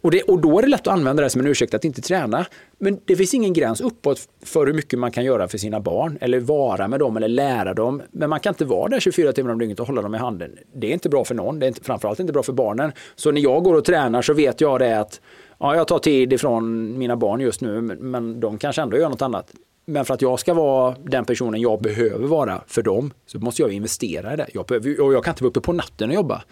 och, 0.00 0.10
det, 0.10 0.22
och 0.22 0.40
då 0.40 0.58
är 0.58 0.62
det 0.62 0.68
lätt 0.68 0.80
att 0.80 0.92
använda 0.92 1.22
det 1.22 1.30
som 1.30 1.40
en 1.40 1.46
ursäkt 1.46 1.74
att 1.74 1.84
inte 1.84 2.02
träna. 2.02 2.46
Men 2.78 3.00
det 3.04 3.16
finns 3.16 3.34
ingen 3.34 3.52
gräns 3.52 3.80
uppåt 3.80 4.28
för 4.44 4.66
hur 4.66 4.72
mycket 4.74 4.98
man 4.98 5.10
kan 5.10 5.24
göra 5.24 5.48
för 5.48 5.58
sina 5.58 5.80
barn. 5.80 6.18
Eller 6.20 6.40
vara 6.40 6.88
med 6.88 7.00
dem 7.00 7.16
eller 7.16 7.28
lära 7.28 7.74
dem. 7.74 8.02
Men 8.10 8.30
man 8.30 8.40
kan 8.40 8.50
inte 8.50 8.64
vara 8.64 8.88
där 8.88 9.00
24 9.00 9.32
timmar 9.32 9.52
om 9.52 9.58
dygnet 9.58 9.80
och 9.80 9.86
hålla 9.86 10.02
dem 10.02 10.14
i 10.14 10.18
handen. 10.18 10.58
Det 10.74 10.86
är 10.86 10.92
inte 10.92 11.08
bra 11.08 11.24
för 11.24 11.34
någon. 11.34 11.58
Det 11.58 11.66
är 11.66 11.68
inte, 11.68 11.84
framförallt 11.84 12.20
inte 12.20 12.32
bra 12.32 12.42
för 12.42 12.52
barnen. 12.52 12.92
Så 13.14 13.30
när 13.30 13.40
jag 13.40 13.64
går 13.64 13.74
och 13.74 13.84
tränar 13.84 14.22
så 14.22 14.32
vet 14.32 14.60
jag 14.60 14.78
det 14.78 15.00
att 15.00 15.20
ja, 15.58 15.76
jag 15.76 15.88
tar 15.88 15.98
tid 15.98 16.32
ifrån 16.32 16.98
mina 16.98 17.16
barn 17.16 17.40
just 17.40 17.60
nu. 17.60 17.80
Men 17.80 18.40
de 18.40 18.58
kanske 18.58 18.82
ändå 18.82 18.96
gör 18.96 19.08
något 19.08 19.22
annat. 19.22 19.52
Men 19.86 20.04
för 20.04 20.14
att 20.14 20.22
jag 20.22 20.40
ska 20.40 20.54
vara 20.54 20.96
den 21.04 21.24
personen 21.24 21.60
jag 21.60 21.82
behöver 21.82 22.26
vara 22.26 22.62
för 22.66 22.82
dem 22.82 23.12
så 23.26 23.38
måste 23.38 23.62
jag 23.62 23.72
investera 23.72 24.32
i 24.32 24.36
det. 24.36 24.46
Jag, 24.54 24.66
behöver, 24.66 25.00
och 25.00 25.12
jag 25.12 25.24
kan 25.24 25.32
inte 25.32 25.42
vara 25.42 25.50
uppe 25.50 25.60
på 25.60 25.72
natten 25.72 26.08
och 26.08 26.14
jobba. 26.14 26.42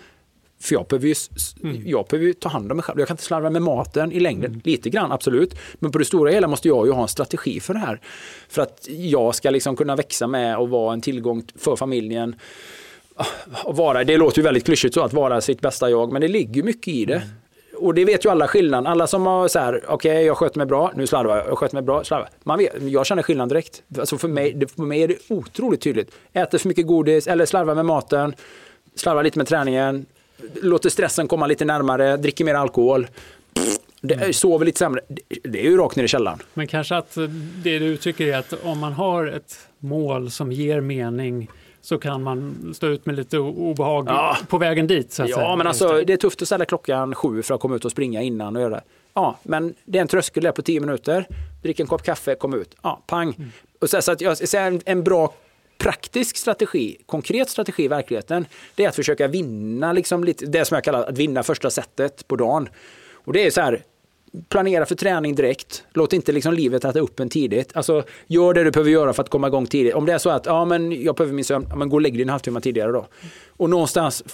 För 0.61 0.75
jag 0.75 0.87
behöver, 0.87 1.09
ju, 1.09 1.15
mm. 1.63 1.83
jag 1.87 2.07
behöver 2.07 2.33
ta 2.33 2.49
hand 2.49 2.73
om 2.73 2.77
mig 2.77 2.85
själv. 2.85 2.99
Jag 2.99 3.09
kan 3.09 3.15
inte 3.15 3.25
slarva 3.25 3.51
med 3.51 3.63
maten 3.63 4.13
i 4.13 4.21
längden. 4.21 4.51
Mm. 4.51 4.61
Lite 4.65 4.91
grann, 4.91 5.13
absolut. 5.13 5.55
Men 5.75 5.93
på 5.93 5.99
det 5.99 6.05
stora 6.05 6.31
hela 6.31 6.49
måste 6.49 6.69
jag 6.69 6.87
ju 6.87 6.93
ha 6.93 7.03
en 7.03 7.09
strategi 7.09 7.61
för 7.61 7.75
det 7.75 7.81
här. 7.81 8.01
För 8.49 8.63
att 8.63 8.89
jag 8.89 9.35
ska 9.35 9.51
liksom 9.51 9.77
kunna 9.77 9.97
växa 9.97 10.27
med 10.27 10.59
och 10.59 10.69
vara 10.69 10.93
en 10.93 11.01
tillgång 11.01 11.43
för 11.57 11.77
familjen. 11.77 12.37
Och 13.65 13.77
vara, 13.77 14.05
det 14.05 14.17
låter 14.17 14.39
ju 14.39 14.43
väldigt 14.43 14.65
klyschigt 14.65 14.95
så 14.95 15.01
att 15.01 15.13
vara 15.13 15.41
sitt 15.41 15.61
bästa 15.61 15.91
jag, 15.91 16.13
men 16.13 16.23
det 16.23 16.29
ligger 16.29 16.63
mycket 16.63 16.89
i 16.89 17.05
det. 17.05 17.15
Mm. 17.15 17.29
Och 17.77 17.95
det 17.95 18.05
vet 18.05 18.25
ju 18.25 18.31
alla 18.31 18.49
skillnaden. 18.49 18.87
Alla 18.87 19.07
som 19.07 19.27
har 19.27 19.49
så 19.49 19.59
här, 19.59 19.85
okej 19.89 20.13
okay, 20.13 20.25
jag 20.25 20.37
sköter 20.37 20.59
mig 20.59 20.67
bra, 20.67 20.93
nu 20.97 21.07
slarvar 21.07 21.37
jag, 21.37 21.47
jag 21.49 21.59
sköter 21.59 21.75
mig 21.75 21.83
bra, 21.83 22.05
slarvar. 22.05 22.29
Man 22.43 22.59
vet, 22.59 22.73
jag 22.83 23.07
känner 23.07 23.23
skillnad 23.23 23.49
direkt. 23.49 23.83
Alltså 23.99 24.19
för, 24.19 24.29
mig, 24.29 24.67
för 24.77 24.83
mig 24.83 25.03
är 25.03 25.09
det 25.09 25.17
otroligt 25.29 25.81
tydligt. 25.81 26.11
Äter 26.33 26.59
för 26.59 26.69
mycket 26.69 26.87
godis 26.87 27.27
eller 27.27 27.47
slarvar 27.47 27.75
med 27.75 27.87
maten, 27.87 28.35
slarvar 28.95 29.23
lite 29.23 29.39
med 29.39 29.47
träningen, 29.47 30.07
låter 30.63 30.91
stressen 30.91 31.29
komma 31.29 31.47
lite 31.47 31.65
närmare, 31.65 32.17
dricker 32.17 32.45
mer 32.45 32.55
alkohol. 32.55 33.07
Det, 34.01 34.15
mm. 34.15 34.33
sover 34.33 34.67
lite 34.67 34.79
sämre. 34.79 35.01
Det 35.43 35.61
är 35.61 35.71
ju 35.71 35.77
rakt 35.77 35.97
ner 35.97 36.05
i 36.05 36.09
källaren. 36.09 36.39
Men 36.55 36.67
kanske 36.67 36.97
att 36.97 37.15
det 37.63 37.79
du 37.79 37.85
uttrycker 37.87 38.27
är 38.27 38.39
att 38.39 38.55
om 38.65 38.79
man 38.79 38.93
har 38.93 39.27
ett 39.27 39.59
mål 39.79 40.31
som 40.31 40.53
ger 40.53 40.81
mening 40.81 41.51
så 41.81 41.99
kan 41.99 42.23
man 42.23 42.73
stå 42.75 42.87
ut 42.87 43.07
med 43.07 43.17
lite 43.17 43.39
obehag 43.39 44.07
ja. 44.09 44.37
på 44.49 44.59
vägen 44.59 44.87
dit. 44.87 45.13
Så 45.13 45.23
ja, 45.23 45.37
säga. 45.37 45.57
men 45.57 45.67
alltså 45.67 46.03
det 46.07 46.13
är 46.13 46.17
tufft 46.17 46.43
att 46.43 46.49
ställa 46.49 46.65
klockan 46.65 47.15
sju 47.15 47.43
för 47.43 47.55
att 47.55 47.61
komma 47.61 47.77
ut 47.77 47.85
och 47.85 47.91
springa 47.91 48.23
innan 48.23 48.57
och 48.57 48.63
göra 48.63 48.75
det. 48.75 48.83
Ja, 49.15 49.39
men 49.43 49.75
det 49.85 49.99
är 49.99 50.03
en 50.03 50.09
tröskel 50.09 50.43
där 50.43 50.53
på 50.53 50.63
tio 50.63 50.81
minuter. 50.81 51.27
Drick 51.63 51.81
en 51.81 51.87
kopp 51.87 52.03
kaffe, 52.03 52.35
kom 52.35 52.55
ut. 52.55 52.75
Ja, 52.83 53.03
pang. 53.07 53.35
Mm. 53.39 53.51
Och 53.81 53.91
så, 53.91 54.03
så 54.03 54.13
att 54.13 54.21
jag, 54.21 54.49
så 54.49 54.57
en, 54.57 54.81
en 54.85 55.05
bra 55.05 55.35
praktisk 55.79 56.37
strategi, 56.37 56.97
konkret 57.07 57.49
strategi 57.49 57.85
i 57.85 57.89
verkligheten, 57.89 58.47
det 58.75 58.85
är 58.85 58.89
att 58.89 58.97
försöka 58.97 59.29
vinna, 59.29 59.93
liksom 59.93 60.25
lite, 60.25 60.47
det 60.47 60.65
som 60.65 60.75
jag 60.75 60.85
kallar 60.85 61.05
att 61.05 61.19
vinna 61.19 61.43
första 61.43 61.71
setet 61.71 62.29
på 62.29 62.37
dagen. 62.37 62.69
Och 63.13 63.33
det 63.33 63.47
är 63.47 63.51
så 63.51 63.61
här, 63.61 63.83
planera 64.49 64.87
för 64.87 64.95
träning 64.95 65.35
direkt. 65.35 65.85
Låt 65.93 66.13
inte 66.13 66.33
liksom 66.33 66.55
livet 66.55 66.85
äta 66.85 67.01
upp 67.01 67.21
en 67.21 67.29
tidigt. 67.29 67.77
Alltså, 67.77 68.03
gör 68.27 68.55
det 68.55 68.65
du 68.65 68.71
behöver 68.71 68.91
göra 68.91 69.13
för 69.13 69.23
att 69.23 69.29
komma 69.29 69.47
igång 69.47 69.67
tidigt. 69.67 69.95
Om 69.95 70.07
det 70.07 70.13
är 70.13 70.19
så 70.19 70.31
att 70.31 70.47
ja, 70.47 70.65
men 70.65 71.03
jag 71.03 71.15
behöver 71.17 71.35
min 71.35 71.45
sömn, 71.45 71.67
ja, 71.71 71.77
men 71.77 71.89
gå 71.89 71.97
och 71.97 72.01
lägg 72.01 72.15
dig 72.15 72.23
en 72.23 72.29
halvtimme 72.29 72.61
tidigare 72.61 72.93
då. 72.93 73.07
Och 73.49 73.71
någonstans 73.71 74.25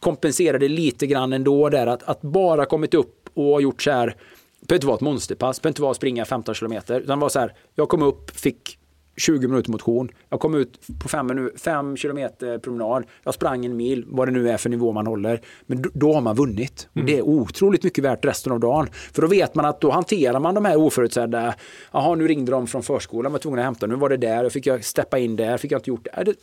kompensera 0.00 0.58
det 0.58 0.68
lite 0.68 1.06
grann 1.06 1.32
ändå 1.32 1.68
där 1.68 1.86
att, 1.86 2.02
att 2.02 2.22
bara 2.22 2.66
kommit 2.66 2.94
upp 2.94 3.30
och 3.34 3.62
gjort 3.62 3.82
så 3.82 3.90
här, 3.90 4.06
det 4.06 4.66
behöver 4.66 4.76
inte 4.76 4.86
vara 4.86 4.96
ett 4.96 5.00
monsterpass, 5.00 5.58
det 5.58 5.62
behöver 5.62 5.72
inte 5.72 5.82
vara 5.82 5.90
att 5.90 5.96
springa 5.96 6.24
15 6.24 6.54
kilometer, 6.54 7.00
utan 7.00 7.20
var 7.20 7.28
så 7.28 7.38
här, 7.38 7.54
jag 7.74 7.88
kom 7.88 8.02
upp, 8.02 8.30
fick 8.36 8.78
20 9.16 9.48
minuter 9.48 9.70
motion. 9.70 10.08
Jag 10.28 10.40
kom 10.40 10.54
ut 10.54 10.80
på 11.02 11.08
5 11.08 11.50
fem 11.56 11.96
kilometer 11.96 12.58
promenad. 12.58 13.04
Jag 13.22 13.34
sprang 13.34 13.66
en 13.66 13.76
mil, 13.76 14.04
vad 14.08 14.28
det 14.28 14.32
nu 14.32 14.50
är 14.50 14.56
för 14.56 14.70
nivå 14.70 14.92
man 14.92 15.06
håller. 15.06 15.40
Men 15.66 15.82
då, 15.82 15.90
då 15.94 16.12
har 16.12 16.20
man 16.20 16.36
vunnit. 16.36 16.88
Och 16.92 17.04
det 17.04 17.18
är 17.18 17.22
otroligt 17.22 17.84
mycket 17.84 18.04
värt 18.04 18.24
resten 18.24 18.52
av 18.52 18.60
dagen. 18.60 18.88
För 19.12 19.22
då 19.22 19.28
vet 19.28 19.54
man 19.54 19.64
att 19.64 19.80
då 19.80 19.90
hanterar 19.90 20.40
man 20.40 20.54
de 20.54 20.64
här 20.64 20.76
oförutsedda. 20.76 21.54
Jaha, 21.92 22.14
nu 22.14 22.28
ringde 22.28 22.52
de 22.52 22.66
från 22.66 22.82
förskolan, 22.82 23.32
var 23.32 23.38
tvungen 23.38 23.58
att 23.58 23.64
hämta. 23.64 23.86
Nu 23.86 23.94
var 23.94 24.08
det 24.08 24.16
där, 24.16 24.48
fick 24.48 24.66
jag 24.66 24.84
steppa 24.84 25.18
in 25.18 25.36
där, 25.36 25.56
fick 25.56 25.72
jag 25.72 25.78
inte 25.78 25.90
gjort 25.90 26.04
det 26.04 26.34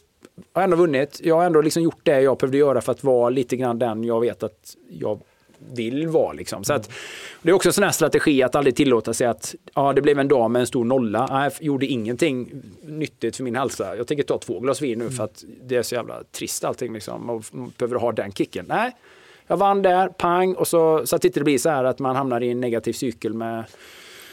jag 0.54 0.60
har 0.60 0.64
ändå 0.64 0.78
vunnit. 0.78 1.20
Jag 1.24 1.36
har 1.36 1.46
ändå 1.46 1.62
liksom 1.62 1.84
gjort 1.84 2.00
det 2.04 2.22
jag 2.22 2.38
behövde 2.38 2.58
göra 2.58 2.82
för 2.82 2.92
att 2.92 3.04
vara 3.04 3.30
lite 3.30 3.58
grann 3.58 3.80
den 3.80 4.04
jag 4.04 4.22
vet 4.22 4.44
att 4.44 4.76
jag 4.90 5.22
vill 5.76 6.08
vara. 6.08 6.34
Liksom. 6.34 6.64
Så 6.64 6.74
att, 6.74 6.92
det 7.42 7.50
är 7.50 7.54
också 7.54 7.70
en 7.70 7.74
sån 7.74 7.84
här 7.84 7.92
strategi 7.92 8.44
att 8.44 8.56
aldrig 8.56 8.76
tillåta 8.76 9.14
sig 9.14 9.28
att 9.28 9.56
ja, 9.76 9.94
det 9.94 10.02
blev 10.02 10.20
en 10.20 10.28
dag 10.28 10.52
med 10.52 10.60
en 10.60 10.68
stor 10.68 10.86
nolla. 10.86 11.28
Jag 11.30 11.66
gjorde 11.66 11.86
ingenting 11.86 12.52
nyttigt 12.84 13.36
för 13.36 13.44
min 13.44 13.56
hälsa. 13.56 13.96
Jag 13.96 14.08
tänker 14.08 14.24
ta 14.24 14.38
två 14.38 14.60
glas 14.60 14.82
vin 14.82 15.00
nu 15.00 15.10
för 15.10 15.24
att 15.24 15.44
det 15.64 15.76
är 15.76 15.84
så 15.84 15.96
jävla 15.96 16.24
trist 16.32 16.64
allting. 16.64 16.94
Liksom, 16.94 17.42
Man 17.52 17.74
behöver 17.78 17.96
ha 17.96 18.12
den 18.12 18.32
kicken. 18.32 18.66
Nej, 18.68 18.92
jag 19.48 19.58
vann 19.58 19.82
där, 19.82 20.08
pang, 20.08 20.56
och 20.56 20.68
så, 20.68 21.08
så 21.08 21.16
att 21.16 21.22
det 21.22 21.28
inte 21.28 21.44
blir 21.44 21.58
så 21.58 21.70
här 21.70 21.84
att 21.84 22.00
man 22.00 22.16
hamnar 22.16 22.44
i 22.44 22.52
en 22.52 22.62
negativ 22.62 22.94
cykel 22.94 23.34
med 23.34 23.64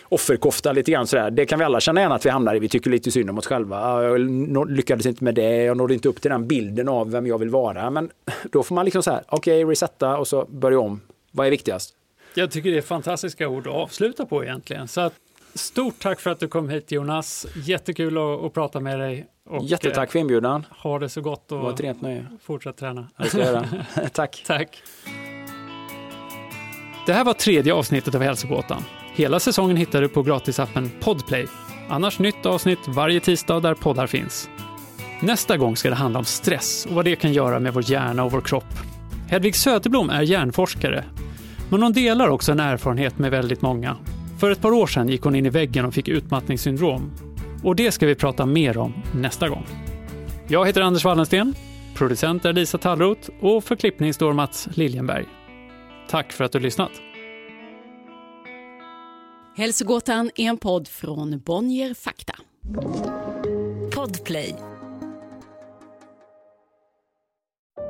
offerkofta 0.09 0.73
lite 0.73 0.91
grann 0.91 1.07
sådär. 1.07 1.31
Det 1.31 1.47
kan 1.47 1.59
vi 1.59 1.65
alla 1.65 1.81
känna 1.81 2.01
igen 2.01 2.13
att 2.13 2.27
vi 2.27 2.31
hamnar 2.31 2.55
i. 2.55 2.59
Vi 2.59 2.69
tycker 2.69 2.91
lite 2.91 3.11
synd 3.11 3.31
om 3.31 3.39
oss 3.39 3.47
själva. 3.47 4.03
Jag 4.03 4.71
lyckades 4.71 5.07
inte 5.07 5.25
med 5.25 5.35
det. 5.35 5.65
Jag 5.65 5.77
nådde 5.77 5.95
inte 5.95 6.09
upp 6.09 6.21
till 6.21 6.31
den 6.31 6.49
bilden 6.49 6.89
av 6.89 7.11
vem 7.11 7.27
jag 7.27 7.39
vill 7.39 7.51
vara. 7.51 7.91
Men 7.91 8.11
då 8.53 8.63
får 8.63 8.75
man 8.75 8.85
liksom 8.85 9.03
så 9.03 9.11
här, 9.11 9.23
okej, 9.29 9.65
okay, 9.65 9.73
resetta 9.73 10.19
och 10.19 10.29
så 10.29 10.45
börja 10.45 10.81
om. 10.81 11.01
Vad 11.31 11.47
är 11.47 11.51
viktigast? 11.51 11.95
Jag 12.35 12.51
tycker 12.51 12.71
det 12.71 12.77
är 12.77 12.83
fantastiska 12.83 13.49
ord 13.49 13.67
att 13.67 13.75
avsluta 13.75 14.27
på 14.27 14.45
egentligen. 14.45 14.89
Så 14.89 15.01
att, 15.01 15.15
stort 15.55 15.99
tack 15.99 16.21
för 16.21 16.31
att 16.31 16.41
du 16.41 16.49
kom 16.49 16.69
hit 16.69 16.93
Jonas. 16.93 17.47
Jättekul 17.65 18.19
att, 18.19 18.45
att 18.45 18.55
prata 18.55 18.81
med 18.81 19.01
dig. 19.01 19.27
Och, 19.45 19.65
Jättetack 19.65 20.13
för 20.13 20.19
inbjudan. 20.19 20.67
Eh, 20.71 20.77
ha 20.77 20.99
det 20.99 21.09
så 21.09 21.21
gott 21.21 21.53
och 21.53 21.77
det 21.77 21.87
ett 21.87 22.03
nöje. 22.03 22.27
fortsätt 22.43 22.77
träna. 22.77 23.09
Det 23.17 23.29
ska 23.29 23.39
jag 23.39 23.47
göra. 23.47 23.67
tack. 24.13 24.45
tack. 24.47 24.83
Det 27.07 27.13
här 27.13 27.25
var 27.25 27.35
tredje 27.35 27.75
avsnittet 27.75 28.15
av 28.15 28.21
Hälsogåtan. 28.23 28.85
Hela 29.15 29.41
säsongen 29.41 29.77
hittar 29.77 30.03
du 30.03 30.09
på 30.09 30.23
gratisappen 30.23 30.91
Podplay. 31.01 31.47
Annars 31.89 32.19
nytt 32.19 32.47
avsnitt 32.47 32.79
varje 32.89 33.21
tisdag 33.21 33.61
där 33.61 33.75
poddar 33.75 34.07
finns. 34.07 34.49
Nästa 35.23 35.57
gång 35.57 35.77
ska 35.77 35.89
det 35.89 35.95
handla 35.95 36.19
om 36.19 36.25
stress 36.25 36.87
och 36.87 36.95
vad 36.95 37.05
det 37.05 37.17
kan 37.17 37.33
göra 37.33 37.61
med 37.61 37.75
vår 37.75 37.91
hjärna 37.91 38.25
och 38.25 38.33
vår 38.33 38.41
kropp. 38.41 38.98
Hedvig 39.31 39.57
Söderblom 39.57 40.11
är 40.11 40.23
hjärnforskare, 40.23 41.05
men 41.71 41.83
hon 41.83 41.93
delar 41.93 42.29
också 42.29 42.53
en 42.53 42.61
erfarenhet 42.61 43.19
med 43.19 43.31
väldigt 43.31 43.63
många. 43.63 43.97
För 44.41 44.51
ett 44.51 44.61
par 44.61 44.73
år 44.73 44.87
sedan 44.87 45.09
gick 45.09 45.23
hon 45.23 45.35
in 45.35 45.47
i 45.47 45.51
väggen 45.51 45.85
och 45.85 45.95
fick 45.95 46.09
utmattningssyndrom. 46.09 47.13
Och 47.65 47.77
det 47.77 47.93
ska 47.93 48.07
vi 48.07 48.15
prata 48.15 48.47
mer 48.47 48.79
om 48.79 48.95
nästa 49.15 49.49
gång. 49.49 49.67
Jag 50.49 50.67
heter 50.67 50.81
Anders 50.81 51.05
Wallensten, 51.05 51.55
producent 51.95 52.45
är 52.45 52.53
Lisa 52.53 52.79
Tallroth 52.79 53.31
och 53.41 53.65
för 53.65 53.77
klippning 53.77 54.15
står 54.15 54.33
Mats 54.33 54.69
Liljenberg. 54.75 55.25
Tack 56.11 56.33
för 56.33 56.45
att 56.45 56.53
du 56.53 56.59
lyssnat. 56.59 56.93
Hälsogåtan 59.57 60.31
är 60.37 60.49
en 60.49 60.59
podd 60.59 60.89
från 60.89 61.39
Bonnier 61.39 61.95
Fakta. 61.95 62.35
Podplay. 63.95 64.55